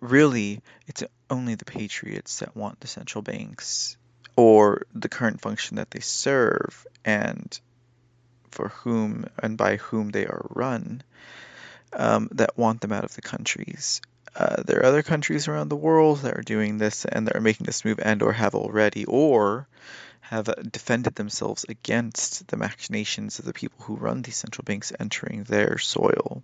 Really, 0.00 0.60
it's 0.86 1.04
only 1.30 1.54
the 1.54 1.64
patriots 1.64 2.40
that 2.40 2.56
want 2.56 2.80
the 2.80 2.88
central 2.88 3.22
banks 3.22 3.96
or 4.36 4.82
the 4.94 5.08
current 5.08 5.40
function 5.40 5.76
that 5.76 5.90
they 5.90 6.00
serve 6.00 6.86
and 7.04 7.58
for 8.50 8.68
whom 8.68 9.26
and 9.42 9.56
by 9.56 9.76
whom 9.76 10.10
they 10.10 10.26
are 10.26 10.46
run 10.50 11.02
um, 11.92 12.28
that 12.32 12.56
want 12.56 12.80
them 12.80 12.92
out 12.92 13.04
of 13.04 13.14
the 13.14 13.22
countries. 13.22 14.00
Uh, 14.34 14.62
there 14.62 14.80
are 14.80 14.86
other 14.86 15.02
countries 15.02 15.48
around 15.48 15.68
the 15.68 15.76
world 15.76 16.20
that 16.20 16.36
are 16.36 16.42
doing 16.42 16.78
this 16.78 17.04
and 17.04 17.26
that 17.26 17.36
are 17.36 17.40
making 17.40 17.64
this 17.64 17.84
move 17.84 17.98
and 18.02 18.22
or 18.22 18.32
have 18.32 18.54
already 18.54 19.04
or 19.06 19.66
have 20.20 20.50
defended 20.70 21.14
themselves 21.14 21.64
against 21.68 22.46
the 22.48 22.56
machinations 22.56 23.38
of 23.38 23.46
the 23.46 23.52
people 23.52 23.82
who 23.84 23.96
run 23.96 24.22
these 24.22 24.36
central 24.36 24.62
banks 24.64 24.92
entering 25.00 25.42
their 25.44 25.78
soil. 25.78 26.42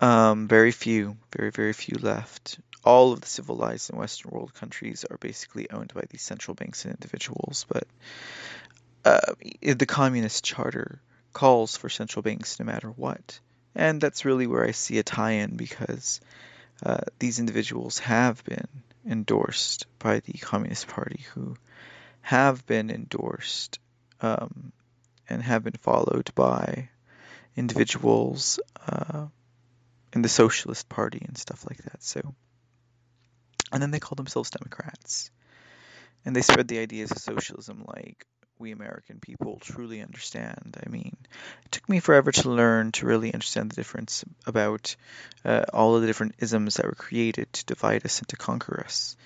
Um, 0.00 0.46
very 0.46 0.72
few, 0.72 1.16
very, 1.34 1.50
very 1.50 1.72
few 1.72 1.96
left. 1.98 2.58
All 2.84 3.12
of 3.12 3.22
the 3.22 3.26
civilized 3.26 3.90
and 3.90 3.98
Western 3.98 4.30
world 4.30 4.52
countries 4.52 5.04
are 5.10 5.16
basically 5.16 5.70
owned 5.70 5.94
by 5.94 6.02
these 6.10 6.22
central 6.22 6.54
banks 6.54 6.84
and 6.84 6.94
individuals, 6.94 7.64
but 7.68 7.86
uh, 9.04 9.32
the 9.62 9.86
Communist 9.86 10.44
Charter 10.44 11.00
calls 11.32 11.76
for 11.76 11.88
central 11.88 12.22
banks 12.22 12.60
no 12.60 12.66
matter 12.66 12.88
what. 12.88 13.40
And 13.76 14.00
that's 14.00 14.24
really 14.24 14.46
where 14.46 14.64
I 14.64 14.70
see 14.70 14.98
a 14.98 15.02
tie 15.02 15.32
in 15.32 15.56
because 15.56 16.20
uh, 16.82 17.02
these 17.18 17.38
individuals 17.38 17.98
have 17.98 18.42
been 18.42 18.66
endorsed 19.06 19.86
by 19.98 20.20
the 20.20 20.32
Communist 20.32 20.88
Party, 20.88 21.26
who 21.34 21.56
have 22.22 22.64
been 22.64 22.90
endorsed 22.90 23.78
um, 24.22 24.72
and 25.28 25.42
have 25.42 25.62
been 25.62 25.74
followed 25.74 26.30
by 26.34 26.88
individuals 27.54 28.58
uh, 28.88 29.26
in 30.14 30.22
the 30.22 30.28
Socialist 30.28 30.88
Party 30.88 31.22
and 31.26 31.36
stuff 31.36 31.66
like 31.68 31.82
that. 31.84 32.02
So, 32.02 32.34
and 33.70 33.82
then 33.82 33.90
they 33.90 34.00
call 34.00 34.16
themselves 34.16 34.50
Democrats, 34.50 35.30
and 36.24 36.34
they 36.34 36.40
spread 36.40 36.68
the 36.68 36.78
ideas 36.78 37.10
of 37.10 37.18
socialism 37.18 37.84
like 37.86 38.26
we 38.58 38.72
American 38.72 39.18
people 39.20 39.58
truly 39.60 40.00
understand. 40.02 40.76
I 40.84 40.88
mean, 40.88 41.16
it 41.64 41.72
took 41.72 41.88
me 41.88 42.00
forever 42.00 42.32
to 42.32 42.50
learn 42.50 42.92
to 42.92 43.06
really 43.06 43.32
understand 43.32 43.70
the 43.70 43.76
difference 43.76 44.24
about 44.46 44.96
uh, 45.44 45.64
all 45.72 45.94
of 45.94 46.00
the 46.00 46.06
different 46.06 46.36
isms 46.38 46.74
that 46.74 46.86
were 46.86 46.92
created 46.92 47.52
to 47.52 47.64
divide 47.66 48.04
us 48.04 48.18
and 48.18 48.28
to 48.28 48.36
conquer 48.36 48.82
us. 48.84 49.16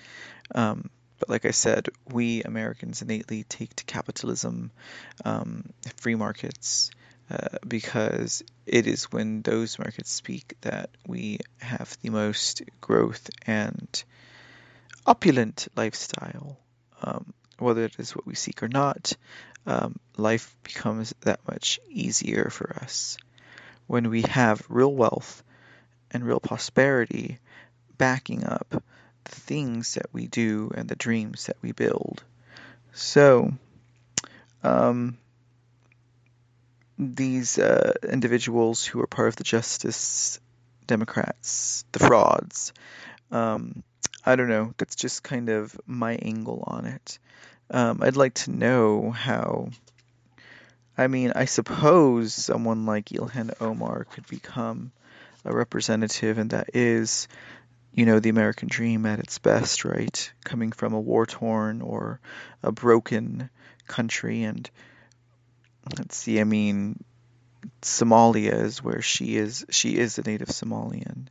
Um, 0.53 0.89
but 1.19 1.29
like 1.29 1.45
I 1.45 1.51
said, 1.51 1.89
we 2.11 2.43
Americans 2.43 3.01
innately 3.01 3.43
take 3.43 3.75
to 3.75 3.83
capitalism, 3.83 4.71
um, 5.23 5.69
free 5.97 6.15
markets, 6.15 6.89
uh, 7.29 7.59
because 7.65 8.43
it 8.65 8.87
is 8.87 9.05
when 9.11 9.41
those 9.43 9.79
markets 9.79 10.11
speak 10.11 10.57
that 10.61 10.89
we 11.07 11.39
have 11.59 11.95
the 12.01 12.09
most 12.09 12.63
growth 12.81 13.29
and 13.45 14.03
opulent 15.05 15.67
lifestyle. 15.75 16.57
Um, 17.01 17.33
whether 17.61 17.83
it 17.83 17.99
is 17.99 18.15
what 18.15 18.25
we 18.25 18.35
seek 18.35 18.63
or 18.63 18.67
not, 18.67 19.15
um, 19.65 19.99
life 20.17 20.55
becomes 20.63 21.13
that 21.21 21.39
much 21.47 21.79
easier 21.89 22.49
for 22.49 22.75
us 22.81 23.17
when 23.87 24.09
we 24.09 24.23
have 24.23 24.63
real 24.69 24.93
wealth 24.93 25.43
and 26.11 26.25
real 26.25 26.39
prosperity 26.39 27.39
backing 27.97 28.43
up 28.45 28.83
the 29.23 29.31
things 29.31 29.95
that 29.95 30.07
we 30.11 30.27
do 30.27 30.71
and 30.75 30.89
the 30.89 30.95
dreams 30.95 31.45
that 31.45 31.57
we 31.61 31.71
build. 31.71 32.23
So, 32.93 33.53
um, 34.63 35.17
these 36.97 37.57
uh, 37.57 37.93
individuals 38.09 38.85
who 38.85 39.01
are 39.01 39.07
part 39.07 39.27
of 39.27 39.35
the 39.35 39.43
Justice 39.43 40.39
Democrats, 40.87 41.85
the 41.91 41.99
frauds, 41.99 42.73
um, 43.31 43.83
I 44.25 44.35
don't 44.35 44.49
know, 44.49 44.73
that's 44.77 44.95
just 44.95 45.23
kind 45.23 45.49
of 45.49 45.79
my 45.85 46.15
angle 46.15 46.63
on 46.67 46.85
it. 46.85 47.19
Um, 47.69 48.01
I'd 48.03 48.17
like 48.17 48.35
to 48.35 48.51
know 48.51 49.11
how. 49.11 49.69
I 50.97 51.07
mean, 51.07 51.31
I 51.35 51.45
suppose 51.45 52.33
someone 52.33 52.85
like 52.85 53.05
Ilhan 53.05 53.53
Omar 53.61 54.05
could 54.11 54.27
become 54.27 54.91
a 55.45 55.53
representative, 55.53 56.37
and 56.37 56.51
that 56.51 56.71
is, 56.75 57.27
you 57.93 58.05
know, 58.05 58.19
the 58.19 58.29
American 58.29 58.67
dream 58.67 59.05
at 59.05 59.19
its 59.19 59.39
best, 59.39 59.85
right? 59.85 60.31
Coming 60.43 60.71
from 60.71 60.93
a 60.93 60.99
war 60.99 61.25
torn 61.25 61.81
or 61.81 62.19
a 62.61 62.71
broken 62.71 63.49
country. 63.87 64.43
And 64.43 64.69
let's 65.97 66.17
see, 66.17 66.39
I 66.39 66.43
mean, 66.43 67.03
Somalia 67.81 68.61
is 68.63 68.83
where 68.83 69.01
she 69.01 69.37
is. 69.37 69.65
She 69.69 69.97
is 69.97 70.19
a 70.19 70.23
native 70.23 70.49
Somalian. 70.49 71.27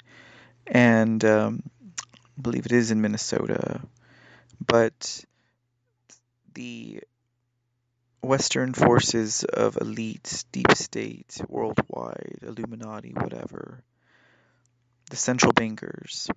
And 0.67 1.25
um, 1.25 1.63
I 2.41 2.43
believe 2.43 2.65
it 2.65 2.73
is 2.73 2.91
in 2.91 3.03
Minnesota. 3.03 3.83
But 4.67 5.27
the 6.55 7.03
Western 8.23 8.73
forces 8.73 9.45
of 9.45 9.77
elite, 9.79 10.47
deep 10.51 10.73
state, 10.73 11.39
worldwide, 11.49 12.39
Illuminati, 12.41 13.11
whatever, 13.11 13.85
the 15.11 15.17
central 15.17 15.53
bankers, 15.53 16.31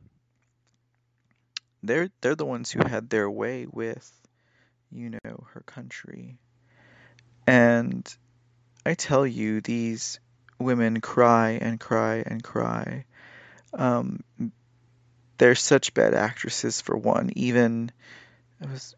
they're 1.81 2.09
they're 2.19 2.35
the 2.35 2.45
ones 2.45 2.69
who 2.69 2.85
had 2.85 3.09
their 3.09 3.29
way 3.29 3.65
with, 3.71 4.11
you 4.91 5.09
know, 5.09 5.47
her 5.53 5.61
country. 5.61 6.37
And 7.47 8.13
I 8.85 8.95
tell 8.95 9.25
you, 9.25 9.61
these 9.61 10.19
women 10.59 10.99
cry 10.99 11.51
and 11.61 11.79
cry 11.79 12.23
and 12.25 12.43
cry. 12.43 13.05
Um, 13.73 14.19
they're 15.38 15.56
such 15.56 15.93
bad 15.93 16.13
actresses 16.13 16.82
for 16.82 16.96
one. 16.96 17.32
Even 17.36 17.91
it 18.62 18.69
was 18.69 18.96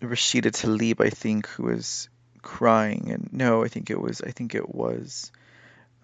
Rashida 0.00 0.50
Tlaib, 0.50 1.04
I 1.04 1.10
think, 1.10 1.46
who 1.48 1.64
was 1.64 2.08
crying, 2.42 3.10
and 3.10 3.28
no, 3.32 3.64
I 3.64 3.68
think 3.68 3.90
it 3.90 4.00
was, 4.00 4.20
I 4.20 4.30
think 4.30 4.54
it 4.54 4.74
was, 4.74 5.32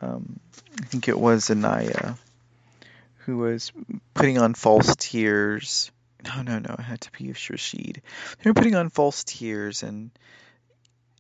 um, 0.00 0.40
I 0.80 0.84
think 0.84 1.08
it 1.08 1.18
was 1.18 1.50
Anaya, 1.50 2.16
who 3.18 3.38
was 3.38 3.72
putting 4.14 4.38
on 4.38 4.54
false 4.54 4.96
tears. 4.96 5.90
No, 6.24 6.42
no, 6.42 6.58
no, 6.58 6.74
it 6.78 6.82
had 6.82 7.00
to 7.02 7.12
be 7.12 7.28
Rashid. 7.28 8.02
They 8.42 8.50
were 8.50 8.54
putting 8.54 8.74
on 8.74 8.90
false 8.90 9.24
tears 9.24 9.82
and 9.82 10.10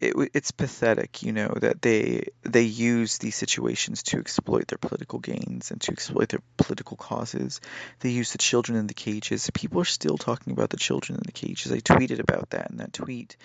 it, 0.00 0.30
it's 0.32 0.50
pathetic, 0.50 1.22
you 1.22 1.32
know, 1.32 1.52
that 1.60 1.82
they 1.82 2.28
they 2.42 2.62
use 2.62 3.18
these 3.18 3.36
situations 3.36 4.02
to 4.04 4.18
exploit 4.18 4.66
their 4.68 4.78
political 4.78 5.18
gains 5.18 5.70
and 5.70 5.80
to 5.82 5.92
exploit 5.92 6.30
their 6.30 6.42
political 6.56 6.96
causes. 6.96 7.60
They 8.00 8.08
use 8.08 8.32
the 8.32 8.38
children 8.38 8.78
in 8.78 8.86
the 8.86 8.94
cages. 8.94 9.50
People 9.52 9.80
are 9.80 9.84
still 9.84 10.16
talking 10.16 10.54
about 10.54 10.70
the 10.70 10.78
children 10.78 11.16
in 11.16 11.22
the 11.26 11.32
cages. 11.32 11.70
I 11.70 11.80
tweeted 11.80 12.18
about 12.18 12.50
that, 12.50 12.70
and 12.70 12.80
that 12.80 12.94
tweet 12.94 13.36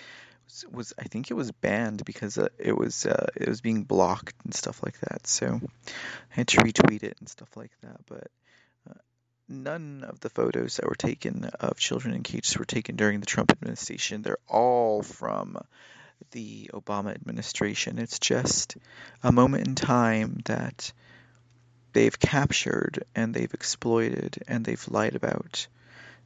was, 0.46 0.64
was 0.72 0.92
I 0.98 1.04
think 1.04 1.30
it 1.30 1.34
was 1.34 1.52
banned 1.52 2.04
because 2.06 2.38
uh, 2.38 2.48
it 2.58 2.76
was 2.76 3.04
uh, 3.04 3.26
it 3.36 3.48
was 3.48 3.60
being 3.60 3.84
blocked 3.84 4.34
and 4.44 4.54
stuff 4.54 4.82
like 4.82 4.98
that. 5.00 5.26
So 5.26 5.60
I 5.86 5.90
had 6.30 6.48
to 6.48 6.58
retweet 6.58 7.02
it 7.02 7.16
and 7.20 7.28
stuff 7.28 7.56
like 7.56 7.72
that, 7.82 8.00
but. 8.06 8.28
Uh, 8.88 8.94
none 9.48 10.04
of 10.08 10.20
the 10.20 10.30
photos 10.30 10.76
that 10.76 10.88
were 10.88 10.94
taken 10.94 11.44
of 11.60 11.76
children 11.76 12.14
in 12.14 12.22
cages 12.22 12.56
were 12.56 12.64
taken 12.64 12.96
during 12.96 13.20
the 13.20 13.26
Trump 13.26 13.52
administration. 13.52 14.22
They're 14.22 14.38
all 14.48 15.02
from 15.02 15.58
the 16.30 16.70
Obama 16.72 17.14
administration. 17.14 17.98
It's 17.98 18.18
just 18.18 18.76
a 19.22 19.32
moment 19.32 19.66
in 19.66 19.74
time 19.74 20.40
that 20.46 20.92
they've 21.92 22.18
captured 22.18 23.04
and 23.14 23.32
they've 23.32 23.54
exploited 23.54 24.42
and 24.46 24.64
they've 24.64 24.88
lied 24.88 25.14
about 25.14 25.66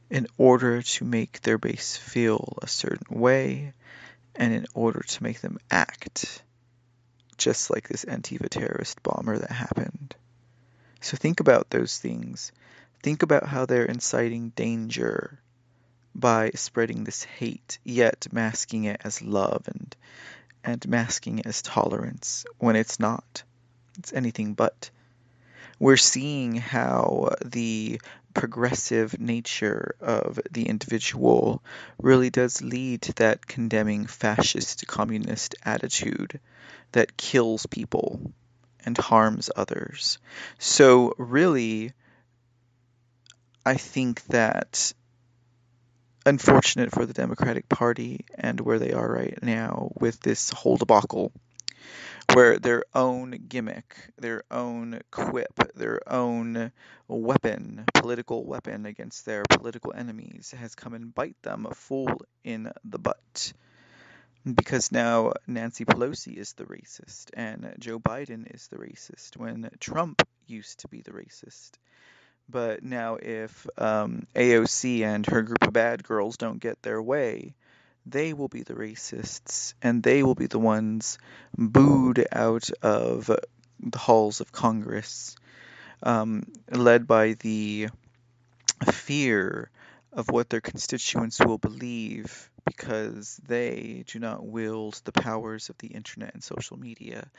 in 0.09 0.27
order 0.37 0.81
to 0.81 1.05
make 1.05 1.41
their 1.41 1.57
base 1.57 1.95
feel 1.95 2.57
a 2.61 2.67
certain 2.67 3.19
way 3.19 3.73
and 4.35 4.53
in 4.53 4.65
order 4.73 5.01
to 5.01 5.23
make 5.23 5.39
them 5.41 5.57
act 5.69 6.43
just 7.37 7.71
like 7.71 7.87
this 7.87 8.05
Antifa 8.05 8.49
terrorist 8.49 9.01
bomber 9.01 9.37
that 9.37 9.51
happened. 9.51 10.15
So 10.99 11.17
think 11.17 11.39
about 11.39 11.69
those 11.69 11.97
things. 11.97 12.51
Think 13.01 13.23
about 13.23 13.47
how 13.47 13.65
they're 13.65 13.85
inciting 13.85 14.49
danger 14.49 15.39
by 16.13 16.51
spreading 16.55 17.03
this 17.03 17.23
hate, 17.23 17.79
yet 17.83 18.27
masking 18.31 18.85
it 18.85 19.01
as 19.03 19.21
love 19.21 19.67
and 19.67 19.95
and 20.63 20.87
masking 20.87 21.39
it 21.39 21.47
as 21.47 21.61
tolerance 21.61 22.45
when 22.59 22.75
it's 22.75 22.99
not. 22.99 23.43
It's 23.97 24.13
anything 24.13 24.53
but. 24.53 24.89
We're 25.79 25.97
seeing 25.97 26.55
how 26.55 27.31
the 27.43 27.99
progressive 28.33 29.19
nature 29.19 29.95
of 29.99 30.39
the 30.51 30.67
individual 30.67 31.63
really 31.99 32.29
does 32.29 32.61
lead 32.61 33.01
to 33.03 33.13
that 33.13 33.47
condemning 33.47 34.05
fascist 34.05 34.85
communist 34.87 35.55
attitude 35.63 36.39
that 36.91 37.17
kills 37.17 37.65
people 37.65 38.33
and 38.85 38.97
harms 38.97 39.49
others. 39.55 40.19
So, 40.59 41.13
really, 41.17 41.93
I 43.65 43.75
think 43.75 44.23
that 44.25 44.93
unfortunate 46.25 46.91
for 46.91 47.05
the 47.05 47.13
Democratic 47.13 47.67
Party 47.67 48.25
and 48.35 48.59
where 48.59 48.79
they 48.79 48.91
are 48.91 49.11
right 49.11 49.37
now 49.41 49.91
with 49.99 50.19
this 50.21 50.49
whole 50.51 50.77
debacle, 50.77 51.31
where 52.33 52.59
their 52.59 52.83
own 52.93 53.31
gimmick, 53.49 53.95
their 54.17 54.43
own 54.51 55.01
quip, 55.09 55.53
their 55.75 56.01
own 56.11 56.71
weapon, 57.07 57.85
political 57.93 58.45
weapon 58.45 58.85
against 58.85 59.25
their 59.25 59.43
political 59.49 59.93
enemies 59.93 60.53
has 60.57 60.75
come 60.75 60.93
and 60.93 61.13
bite 61.13 61.41
them 61.41 61.67
full 61.73 62.21
in 62.43 62.71
the 62.85 62.99
butt. 62.99 63.53
Because 64.43 64.91
now 64.91 65.33
Nancy 65.45 65.85
Pelosi 65.85 66.35
is 66.35 66.53
the 66.53 66.65
racist 66.65 67.29
and 67.33 67.75
Joe 67.77 67.99
Biden 67.99 68.51
is 68.53 68.67
the 68.67 68.77
racist 68.77 69.37
when 69.37 69.69
Trump 69.79 70.27
used 70.47 70.79
to 70.79 70.87
be 70.87 71.01
the 71.01 71.11
racist. 71.11 71.71
But 72.51 72.83
now, 72.83 73.15
if 73.15 73.65
um, 73.77 74.27
AOC 74.35 75.03
and 75.03 75.25
her 75.27 75.41
group 75.41 75.63
of 75.63 75.73
bad 75.73 76.03
girls 76.03 76.35
don't 76.37 76.59
get 76.59 76.81
their 76.81 77.01
way, 77.01 77.55
they 78.05 78.33
will 78.33 78.49
be 78.49 78.63
the 78.63 78.73
racists 78.73 79.73
and 79.81 80.03
they 80.03 80.21
will 80.21 80.35
be 80.35 80.47
the 80.47 80.59
ones 80.59 81.17
booed 81.57 82.25
out 82.31 82.69
of 82.81 83.31
the 83.79 83.97
halls 83.97 84.41
of 84.41 84.51
Congress, 84.51 85.35
um, 86.03 86.45
led 86.69 87.07
by 87.07 87.33
the 87.33 87.87
fear 88.91 89.69
of 90.11 90.29
what 90.29 90.49
their 90.49 90.61
constituents 90.61 91.39
will 91.39 91.57
believe 91.57 92.49
because 92.65 93.39
they 93.47 94.03
do 94.07 94.19
not 94.19 94.45
wield 94.45 94.99
the 95.05 95.11
powers 95.13 95.69
of 95.69 95.77
the 95.77 95.87
internet 95.87 96.33
and 96.33 96.43
social 96.43 96.77
media 96.77 97.29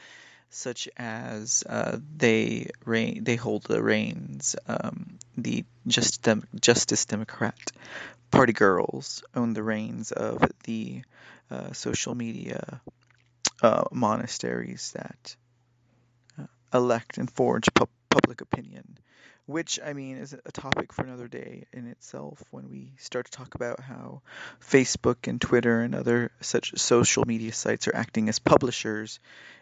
such 0.52 0.88
as 0.96 1.64
uh, 1.68 1.98
they 2.16 2.70
reign, 2.84 3.24
they 3.24 3.36
hold 3.36 3.62
the 3.64 3.82
reins. 3.82 4.54
Um, 4.66 5.18
the 5.36 5.64
Just 5.86 6.22
Dem- 6.22 6.46
Justice 6.60 7.06
Democrat 7.06 7.58
Party 8.30 8.52
girls 8.52 9.22
own 9.34 9.54
the 9.54 9.62
reins 9.62 10.12
of 10.12 10.42
the 10.64 11.02
uh, 11.50 11.72
social 11.72 12.14
media 12.14 12.80
uh, 13.62 13.84
monasteries 13.92 14.92
that 14.92 15.36
uh, 16.38 16.46
elect 16.72 17.18
and 17.18 17.30
forge 17.30 17.68
pu- 17.74 17.88
public 18.10 18.40
opinion 18.40 18.98
which 19.52 19.78
I 19.84 19.92
mean 19.92 20.16
is 20.16 20.32
a 20.32 20.52
topic 20.52 20.92
for 20.92 21.04
another 21.04 21.28
day 21.28 21.64
in 21.72 21.86
itself 21.86 22.42
when 22.50 22.70
we 22.70 22.92
start 22.96 23.26
to 23.26 23.30
talk 23.30 23.54
about 23.54 23.80
how 23.80 24.22
Facebook 24.66 25.28
and 25.28 25.40
Twitter 25.40 25.82
and 25.82 25.94
other 25.94 26.32
such 26.40 26.78
social 26.78 27.24
media 27.26 27.52
sites 27.52 27.86
are 27.86 27.94
acting 27.94 28.30
as 28.30 28.38
publishers 28.38 29.20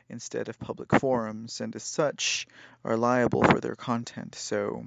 instead 0.09 0.49
of 0.49 0.61
public 0.61 0.95
forums 1.01 1.61
and 1.61 1.75
as 1.75 1.83
such 1.83 2.47
are 2.85 2.97
liable 2.97 3.43
for 3.43 3.61
their 3.61 3.75
content. 3.75 4.37
So 4.37 4.85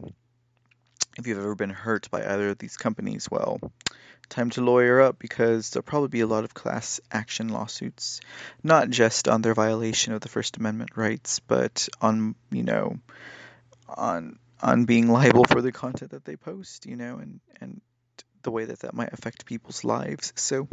if 1.18 1.28
you've 1.28 1.38
ever 1.38 1.56
been 1.56 1.70
hurt 1.70 2.10
by 2.10 2.26
either 2.26 2.50
of 2.50 2.58
these 2.58 2.78
companies, 2.78 3.30
well, 3.30 3.60
time 4.30 4.50
to 4.52 4.62
lawyer 4.62 5.02
up 5.02 5.20
because 5.20 5.70
there'll 5.70 5.84
probably 5.84 6.08
be 6.08 6.22
a 6.22 6.28
lot 6.28 6.46
of 6.46 6.54
class 6.54 7.02
action 7.12 7.50
lawsuits, 7.50 8.22
not 8.64 8.90
just 8.90 9.28
on 9.28 9.42
their 9.42 9.54
violation 9.54 10.14
of 10.14 10.22
the 10.22 10.30
First 10.30 10.58
Amendment 10.58 10.92
rights, 10.96 11.40
but 11.40 11.90
on, 12.02 12.36
you 12.52 12.64
know, 12.64 12.98
on 13.90 14.40
on 14.64 14.86
being 14.86 15.10
liable 15.10 15.44
for 15.44 15.62
the 15.62 15.72
content 15.72 16.12
that 16.12 16.24
they 16.24 16.38
post, 16.38 16.86
you 16.86 16.96
know, 16.96 17.18
and 17.18 17.42
and 17.60 17.82
the 18.44 18.52
way 18.52 18.66
that 18.66 18.80
that 18.80 18.94
might 18.94 19.14
affect 19.14 19.46
people's 19.46 19.84
lives. 19.84 20.34
So 20.36 20.68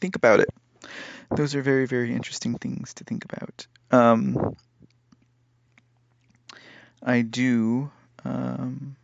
think 0.00 0.16
about 0.16 0.40
it. 0.40 0.48
Those 1.34 1.54
are 1.54 1.62
very 1.62 1.86
very 1.86 2.12
interesting 2.12 2.56
things 2.56 2.94
to 2.94 3.04
think 3.04 3.24
about. 3.24 3.66
Um, 3.90 4.56
I 7.02 7.20
do 7.20 7.90
um, 8.24 8.96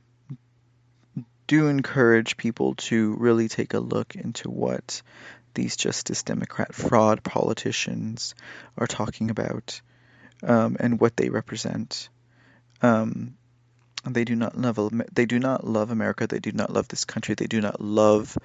do 1.47 1.69
encourage 1.69 2.37
people 2.39 2.75
to 2.77 3.15
really 3.19 3.49
take 3.49 3.75
a 3.75 3.81
look 3.81 4.17
into 4.17 4.51
what 4.51 5.03
these 5.53 5.77
Justice 5.77 6.23
Democrat 6.23 6.75
fraud 6.75 7.23
politicians 7.23 8.35
are 8.77 8.87
talking 8.87 9.31
about 9.31 9.81
um, 10.43 10.77
and 10.81 10.99
what 10.99 11.17
they 11.17 11.29
represent. 11.29 12.09
Um, 12.85 13.39
they 14.05 14.25
do 14.25 14.37
not 14.37 14.59
love 14.59 14.79
they 15.15 15.25
do 15.25 15.39
not 15.39 15.67
love 15.67 15.91
America. 15.91 16.27
They 16.27 16.39
do 16.39 16.53
not 16.53 16.71
love 16.71 16.87
this 16.89 17.07
country. 17.07 17.35
They 17.35 17.47
do 17.47 17.63
not 17.63 17.81
love 17.81 18.37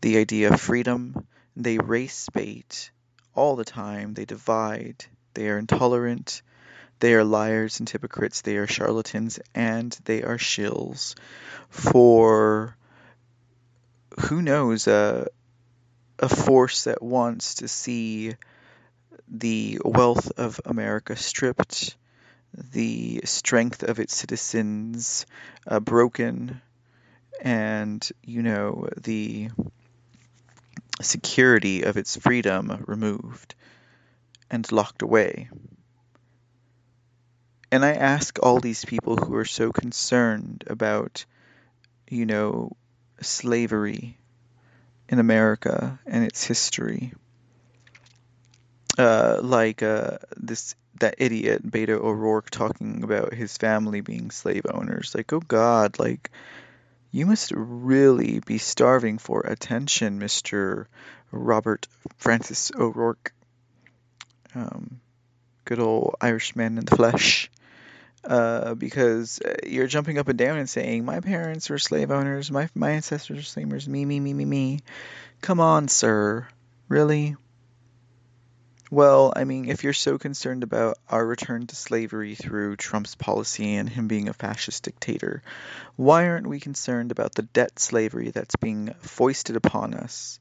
the 0.00 0.16
idea 0.16 0.52
of 0.52 0.60
freedom. 0.60 1.26
They 1.54 1.78
race 1.78 2.28
bait 2.30 2.90
all 3.36 3.54
the 3.54 3.64
time. 3.64 4.14
They 4.14 4.24
divide. 4.24 5.04
They 5.34 5.48
are 5.48 5.58
intolerant. 5.58 6.42
They 6.98 7.14
are 7.14 7.22
liars 7.22 7.78
and 7.78 7.88
hypocrites. 7.88 8.40
They 8.40 8.56
are 8.56 8.66
charlatans 8.66 9.38
and 9.54 9.96
they 10.04 10.24
are 10.24 10.38
shills 10.38 11.14
for 11.68 12.76
who 14.22 14.42
knows 14.42 14.88
a 14.88 15.28
a 16.18 16.28
force 16.28 16.84
that 16.84 17.00
wants 17.00 17.56
to 17.56 17.68
see 17.68 18.34
the 19.28 19.78
wealth 19.84 20.32
of 20.36 20.60
America 20.64 21.14
stripped 21.14 21.96
the 22.72 23.20
strength 23.24 23.82
of 23.82 23.98
its 23.98 24.14
citizens 24.14 25.26
uh, 25.66 25.80
broken 25.80 26.60
and, 27.40 28.08
you 28.22 28.42
know, 28.42 28.88
the 29.02 29.50
security 31.02 31.82
of 31.82 31.96
its 31.96 32.16
freedom 32.16 32.84
removed 32.86 33.54
and 34.50 34.70
locked 34.70 35.02
away. 35.02 35.48
And 37.72 37.84
I 37.84 37.94
ask 37.94 38.38
all 38.40 38.60
these 38.60 38.84
people 38.84 39.16
who 39.16 39.34
are 39.34 39.44
so 39.44 39.72
concerned 39.72 40.64
about, 40.68 41.24
you 42.08 42.24
know, 42.24 42.76
slavery 43.20 44.16
in 45.08 45.18
America 45.18 45.98
and 46.06 46.24
its 46.24 46.44
history, 46.44 47.12
uh, 48.98 49.40
like 49.42 49.82
uh, 49.82 50.18
this 50.36 50.74
that 51.00 51.16
idiot 51.18 51.68
Beto 51.68 52.00
O'Rourke 52.00 52.50
talking 52.50 53.02
about 53.02 53.34
his 53.34 53.56
family 53.56 54.00
being 54.00 54.30
slave 54.30 54.66
owners. 54.72 55.14
Like, 55.14 55.32
oh 55.32 55.40
God, 55.40 55.98
like 55.98 56.30
you 57.10 57.26
must 57.26 57.52
really 57.54 58.40
be 58.40 58.58
starving 58.58 59.18
for 59.18 59.40
attention, 59.40 60.18
Mister 60.18 60.88
Robert 61.32 61.86
Francis 62.16 62.70
O'Rourke. 62.76 63.32
Um, 64.54 65.00
good 65.64 65.80
old 65.80 66.16
Irishman 66.20 66.78
in 66.78 66.84
the 66.84 66.96
flesh. 66.96 67.50
Uh, 68.24 68.74
because 68.74 69.38
uh, 69.40 69.54
you're 69.66 69.86
jumping 69.86 70.16
up 70.16 70.28
and 70.28 70.38
down 70.38 70.56
and 70.56 70.70
saying, 70.70 71.04
"My 71.04 71.20
parents 71.20 71.68
were 71.68 71.78
slave 71.78 72.10
owners. 72.10 72.50
My 72.50 72.70
my 72.74 72.92
ancestors 72.92 73.36
were 73.36 73.42
slave 73.42 73.66
owners. 73.66 73.86
Me, 73.86 74.04
me, 74.06 74.18
me, 74.18 74.32
me, 74.32 74.46
me." 74.46 74.80
Come 75.42 75.60
on, 75.60 75.88
sir. 75.88 76.48
Really? 76.88 77.36
Well, 78.94 79.32
I 79.34 79.42
mean, 79.42 79.68
if 79.68 79.82
you're 79.82 79.92
so 79.92 80.18
concerned 80.18 80.62
about 80.62 80.98
our 81.08 81.26
return 81.26 81.66
to 81.66 81.74
slavery 81.74 82.36
through 82.36 82.76
Trump's 82.76 83.16
policy 83.16 83.74
and 83.74 83.88
him 83.88 84.06
being 84.06 84.28
a 84.28 84.32
fascist 84.32 84.84
dictator, 84.84 85.42
why 85.96 86.28
aren't 86.28 86.46
we 86.46 86.60
concerned 86.60 87.10
about 87.10 87.34
the 87.34 87.42
debt 87.42 87.80
slavery 87.80 88.30
that's 88.30 88.54
being 88.54 88.94
foisted 89.00 89.56
upon 89.56 89.94
us 89.94 90.38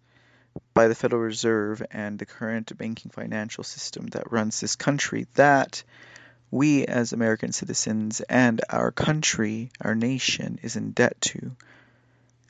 by 0.76 0.88
the 0.88 0.94
Federal 0.94 1.24
Reserve 1.24 1.82
and 1.90 2.20
the 2.20 2.28
current 2.28 2.78
banking 2.78 3.10
financial 3.10 3.64
system 3.64 4.06
that 4.10 4.32
runs 4.32 4.60
this 4.60 4.76
country 4.76 5.26
that 5.34 5.82
we 6.52 6.86
as 6.86 7.12
American 7.12 7.54
citizens 7.54 8.22
and 8.22 8.62
our 8.70 8.92
country, 8.92 9.72
our 9.82 9.96
nation, 9.96 10.60
is 10.62 10.76
in 10.76 10.92
debt 10.92 11.20
to? 11.22 11.56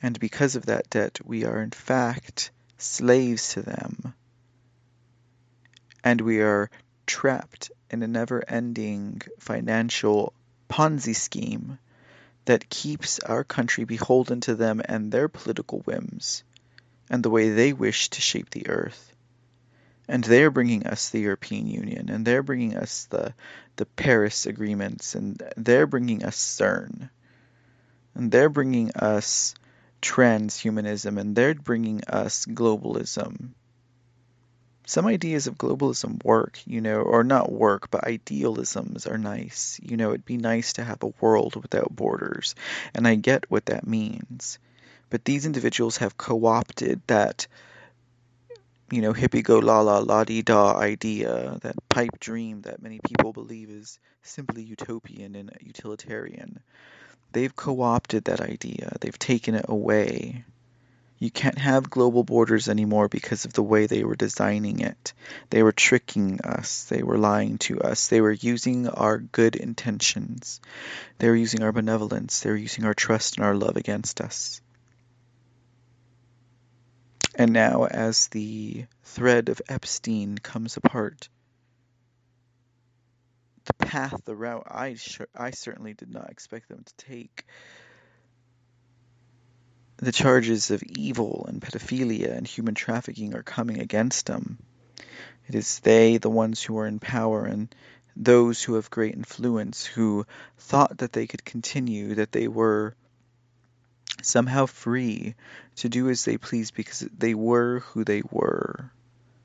And 0.02 0.20
because 0.20 0.54
of 0.54 0.66
that 0.66 0.90
debt, 0.90 1.20
we 1.24 1.46
are 1.46 1.62
in 1.62 1.70
fact 1.70 2.50
slaves 2.76 3.54
to 3.54 3.62
them 3.62 4.12
and 6.04 6.20
we 6.20 6.42
are 6.42 6.70
trapped 7.06 7.72
in 7.90 8.02
a 8.02 8.06
never 8.06 8.44
ending 8.46 9.22
financial 9.38 10.34
Ponzi 10.68 11.16
scheme 11.16 11.78
that 12.44 12.68
keeps 12.68 13.18
our 13.20 13.42
country 13.42 13.84
beholden 13.84 14.42
to 14.42 14.54
them 14.54 14.82
and 14.84 15.10
their 15.10 15.28
political 15.28 15.80
whims 15.80 16.44
and 17.08 17.22
the 17.22 17.30
way 17.30 17.50
they 17.50 17.72
wish 17.72 18.10
to 18.10 18.20
shape 18.20 18.50
the 18.50 18.68
earth. 18.68 19.14
And 20.06 20.22
they're 20.22 20.50
bringing 20.50 20.86
us 20.86 21.08
the 21.08 21.20
European 21.20 21.66
Union, 21.66 22.10
and 22.10 22.26
they're 22.26 22.42
bringing 22.42 22.76
us 22.76 23.06
the, 23.06 23.32
the 23.76 23.86
Paris 23.86 24.44
agreements, 24.44 25.14
and 25.14 25.42
they're 25.56 25.86
bringing 25.86 26.24
us 26.24 26.36
CERN, 26.36 27.08
and 28.14 28.30
they're 28.30 28.50
bringing 28.50 28.92
us 28.92 29.54
transhumanism, 30.02 31.18
and 31.18 31.34
they're 31.34 31.54
bringing 31.54 32.04
us 32.04 32.44
globalism 32.44 33.54
some 34.86 35.06
ideas 35.06 35.46
of 35.46 35.56
globalism 35.56 36.22
work, 36.24 36.60
you 36.66 36.80
know, 36.80 37.00
or 37.00 37.24
not 37.24 37.50
work, 37.50 37.90
but 37.90 38.04
idealisms 38.04 39.06
are 39.06 39.18
nice. 39.18 39.80
You 39.82 39.96
know, 39.96 40.10
it'd 40.10 40.24
be 40.24 40.36
nice 40.36 40.74
to 40.74 40.84
have 40.84 41.02
a 41.02 41.12
world 41.20 41.56
without 41.56 41.94
borders, 41.94 42.54
and 42.94 43.08
I 43.08 43.14
get 43.14 43.50
what 43.50 43.66
that 43.66 43.86
means. 43.86 44.58
But 45.10 45.24
these 45.24 45.46
individuals 45.46 45.98
have 45.98 46.18
co 46.18 46.44
opted 46.46 47.00
that, 47.06 47.46
you 48.90 49.00
know, 49.00 49.14
hippie 49.14 49.42
go 49.42 49.58
la 49.58 49.80
la 49.80 49.98
la 49.98 50.24
dee 50.24 50.42
da 50.42 50.76
idea, 50.76 51.58
that 51.62 51.88
pipe 51.88 52.18
dream 52.20 52.62
that 52.62 52.82
many 52.82 53.00
people 53.06 53.32
believe 53.32 53.70
is 53.70 53.98
simply 54.22 54.62
utopian 54.62 55.34
and 55.34 55.50
utilitarian. 55.60 56.60
They've 57.32 57.54
co 57.54 57.80
opted 57.80 58.24
that 58.24 58.40
idea, 58.40 58.96
they've 59.00 59.18
taken 59.18 59.54
it 59.54 59.66
away 59.68 60.44
you 61.18 61.30
can't 61.30 61.58
have 61.58 61.90
global 61.90 62.24
borders 62.24 62.68
anymore 62.68 63.08
because 63.08 63.44
of 63.44 63.52
the 63.52 63.62
way 63.62 63.86
they 63.86 64.04
were 64.04 64.16
designing 64.16 64.80
it. 64.80 65.12
They 65.50 65.62
were 65.62 65.72
tricking 65.72 66.40
us. 66.42 66.84
They 66.84 67.02
were 67.02 67.18
lying 67.18 67.58
to 67.58 67.80
us. 67.80 68.08
They 68.08 68.20
were 68.20 68.32
using 68.32 68.88
our 68.88 69.18
good 69.18 69.56
intentions. 69.56 70.60
They 71.18 71.28
were 71.28 71.36
using 71.36 71.62
our 71.62 71.72
benevolence. 71.72 72.40
They 72.40 72.50
were 72.50 72.56
using 72.56 72.84
our 72.84 72.94
trust 72.94 73.36
and 73.36 73.46
our 73.46 73.54
love 73.54 73.76
against 73.76 74.20
us. 74.20 74.60
And 77.36 77.52
now, 77.52 77.84
as 77.86 78.28
the 78.28 78.86
thread 79.02 79.48
of 79.48 79.62
Epstein 79.68 80.38
comes 80.38 80.76
apart, 80.76 81.28
the 83.64 83.74
path, 83.74 84.20
the 84.24 84.36
route 84.36 84.66
I, 84.68 84.96
I 85.34 85.50
certainly 85.50 85.94
did 85.94 86.12
not 86.12 86.30
expect 86.30 86.68
them 86.68 86.84
to 86.84 87.06
take 87.06 87.46
the 89.96 90.12
charges 90.12 90.70
of 90.70 90.82
evil 90.82 91.46
and 91.48 91.62
pedophilia 91.62 92.36
and 92.36 92.46
human 92.46 92.74
trafficking 92.74 93.34
are 93.34 93.42
coming 93.42 93.80
against 93.80 94.26
them. 94.26 94.58
It 95.48 95.54
is 95.54 95.80
they, 95.80 96.16
the 96.16 96.30
ones 96.30 96.62
who 96.62 96.78
are 96.78 96.86
in 96.86 96.98
power, 96.98 97.44
and 97.44 97.74
those 98.16 98.62
who 98.62 98.74
have 98.74 98.90
great 98.90 99.14
influence, 99.14 99.84
who 99.84 100.26
thought 100.58 100.98
that 100.98 101.12
they 101.12 101.26
could 101.26 101.44
continue, 101.44 102.16
that 102.16 102.32
they 102.32 102.48
were 102.48 102.94
somehow 104.22 104.66
free 104.66 105.34
to 105.76 105.88
do 105.88 106.08
as 106.08 106.24
they 106.24 106.38
pleased 106.38 106.74
because 106.74 107.00
they 107.00 107.34
were 107.34 107.80
who 107.80 108.04
they 108.04 108.22
were, 108.30 108.90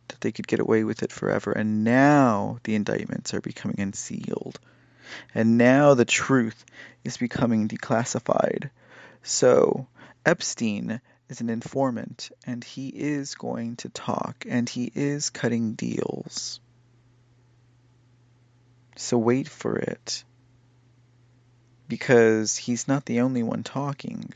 that 0.07 0.21
they 0.21 0.31
could 0.31 0.47
get 0.47 0.59
away 0.59 0.83
with 0.83 1.03
it 1.03 1.12
forever. 1.12 1.51
And 1.51 1.83
now 1.83 2.59
the 2.63 2.75
indictments 2.75 3.33
are 3.33 3.41
becoming 3.41 3.79
unsealed. 3.79 4.59
And 5.33 5.57
now 5.57 5.95
the 5.95 6.05
truth 6.05 6.63
is 7.03 7.17
becoming 7.17 7.67
declassified. 7.67 8.69
So 9.23 9.88
Epstein 10.25 11.01
is 11.29 11.41
an 11.41 11.49
informant 11.49 12.32
and 12.45 12.63
he 12.63 12.89
is 12.89 13.36
going 13.36 13.75
to 13.77 13.89
talk 13.89 14.45
and 14.47 14.67
he 14.67 14.91
is 14.93 15.29
cutting 15.29 15.73
deals. 15.73 16.60
So 18.95 19.17
wait 19.17 19.47
for 19.47 19.77
it 19.77 20.23
because 21.88 22.55
he's 22.55 22.88
not 22.88 23.05
the 23.05 23.21
only 23.21 23.43
one 23.43 23.63
talking. 23.63 24.34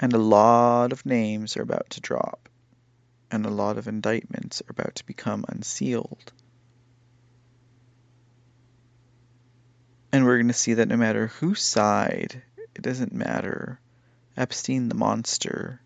And 0.00 0.12
a 0.12 0.18
lot 0.18 0.92
of 0.92 1.06
names 1.06 1.56
are 1.56 1.62
about 1.62 1.90
to 1.90 2.00
drop, 2.00 2.48
and 3.30 3.46
a 3.46 3.50
lot 3.50 3.78
of 3.78 3.86
indictments 3.86 4.60
are 4.62 4.70
about 4.70 4.96
to 4.96 5.06
become 5.06 5.44
unsealed. 5.48 6.32
And 10.12 10.24
we're 10.24 10.38
going 10.38 10.48
to 10.48 10.54
see 10.54 10.74
that 10.74 10.88
no 10.88 10.96
matter 10.96 11.28
whose 11.28 11.62
side, 11.62 12.42
it 12.74 12.82
doesn't 12.82 13.12
matter. 13.12 13.80
Epstein 14.36 14.88
the 14.88 14.94
monster 14.94 15.80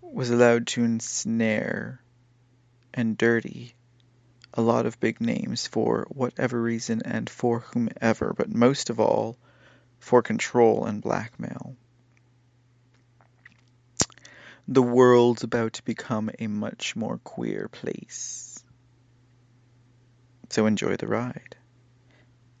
was 0.00 0.30
allowed 0.30 0.66
to 0.66 0.84
ensnare 0.84 2.00
and 2.92 3.18
dirty 3.18 3.74
a 4.56 4.62
lot 4.62 4.86
of 4.86 5.00
big 5.00 5.20
names 5.20 5.66
for 5.66 6.06
whatever 6.10 6.60
reason 6.60 7.02
and 7.04 7.28
for 7.28 7.60
whomever, 7.60 8.32
but 8.32 8.48
most 8.48 8.88
of 8.88 9.00
all 9.00 9.36
for 9.98 10.22
control 10.22 10.84
and 10.86 11.02
blackmail. 11.02 11.74
The 14.68 14.82
world's 14.82 15.42
about 15.42 15.74
to 15.74 15.84
become 15.84 16.30
a 16.38 16.46
much 16.46 16.94
more 16.94 17.18
queer 17.18 17.68
place. 17.68 18.64
So 20.50 20.66
enjoy 20.66 20.96
the 20.96 21.08
ride. 21.08 21.56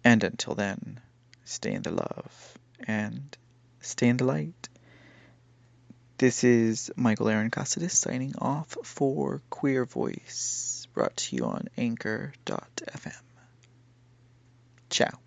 And 0.02 0.24
until 0.24 0.54
then, 0.54 1.00
stay 1.44 1.72
in 1.72 1.82
the 1.82 1.90
love 1.90 2.58
and 2.86 3.36
stay 3.80 4.08
in 4.08 4.16
the 4.16 4.24
light. 4.24 4.68
This 6.18 6.44
is 6.44 6.90
Michael 6.96 7.28
Aaron 7.28 7.50
Casares 7.50 7.92
signing 7.92 8.34
off 8.38 8.76
for 8.84 9.42
Queer 9.50 9.84
Vox, 9.84 10.86
brought 10.94 11.16
to 11.16 11.36
you 11.36 11.44
on 11.44 11.68
anchor.fm. 11.76 13.20
Ciao. 14.90 15.23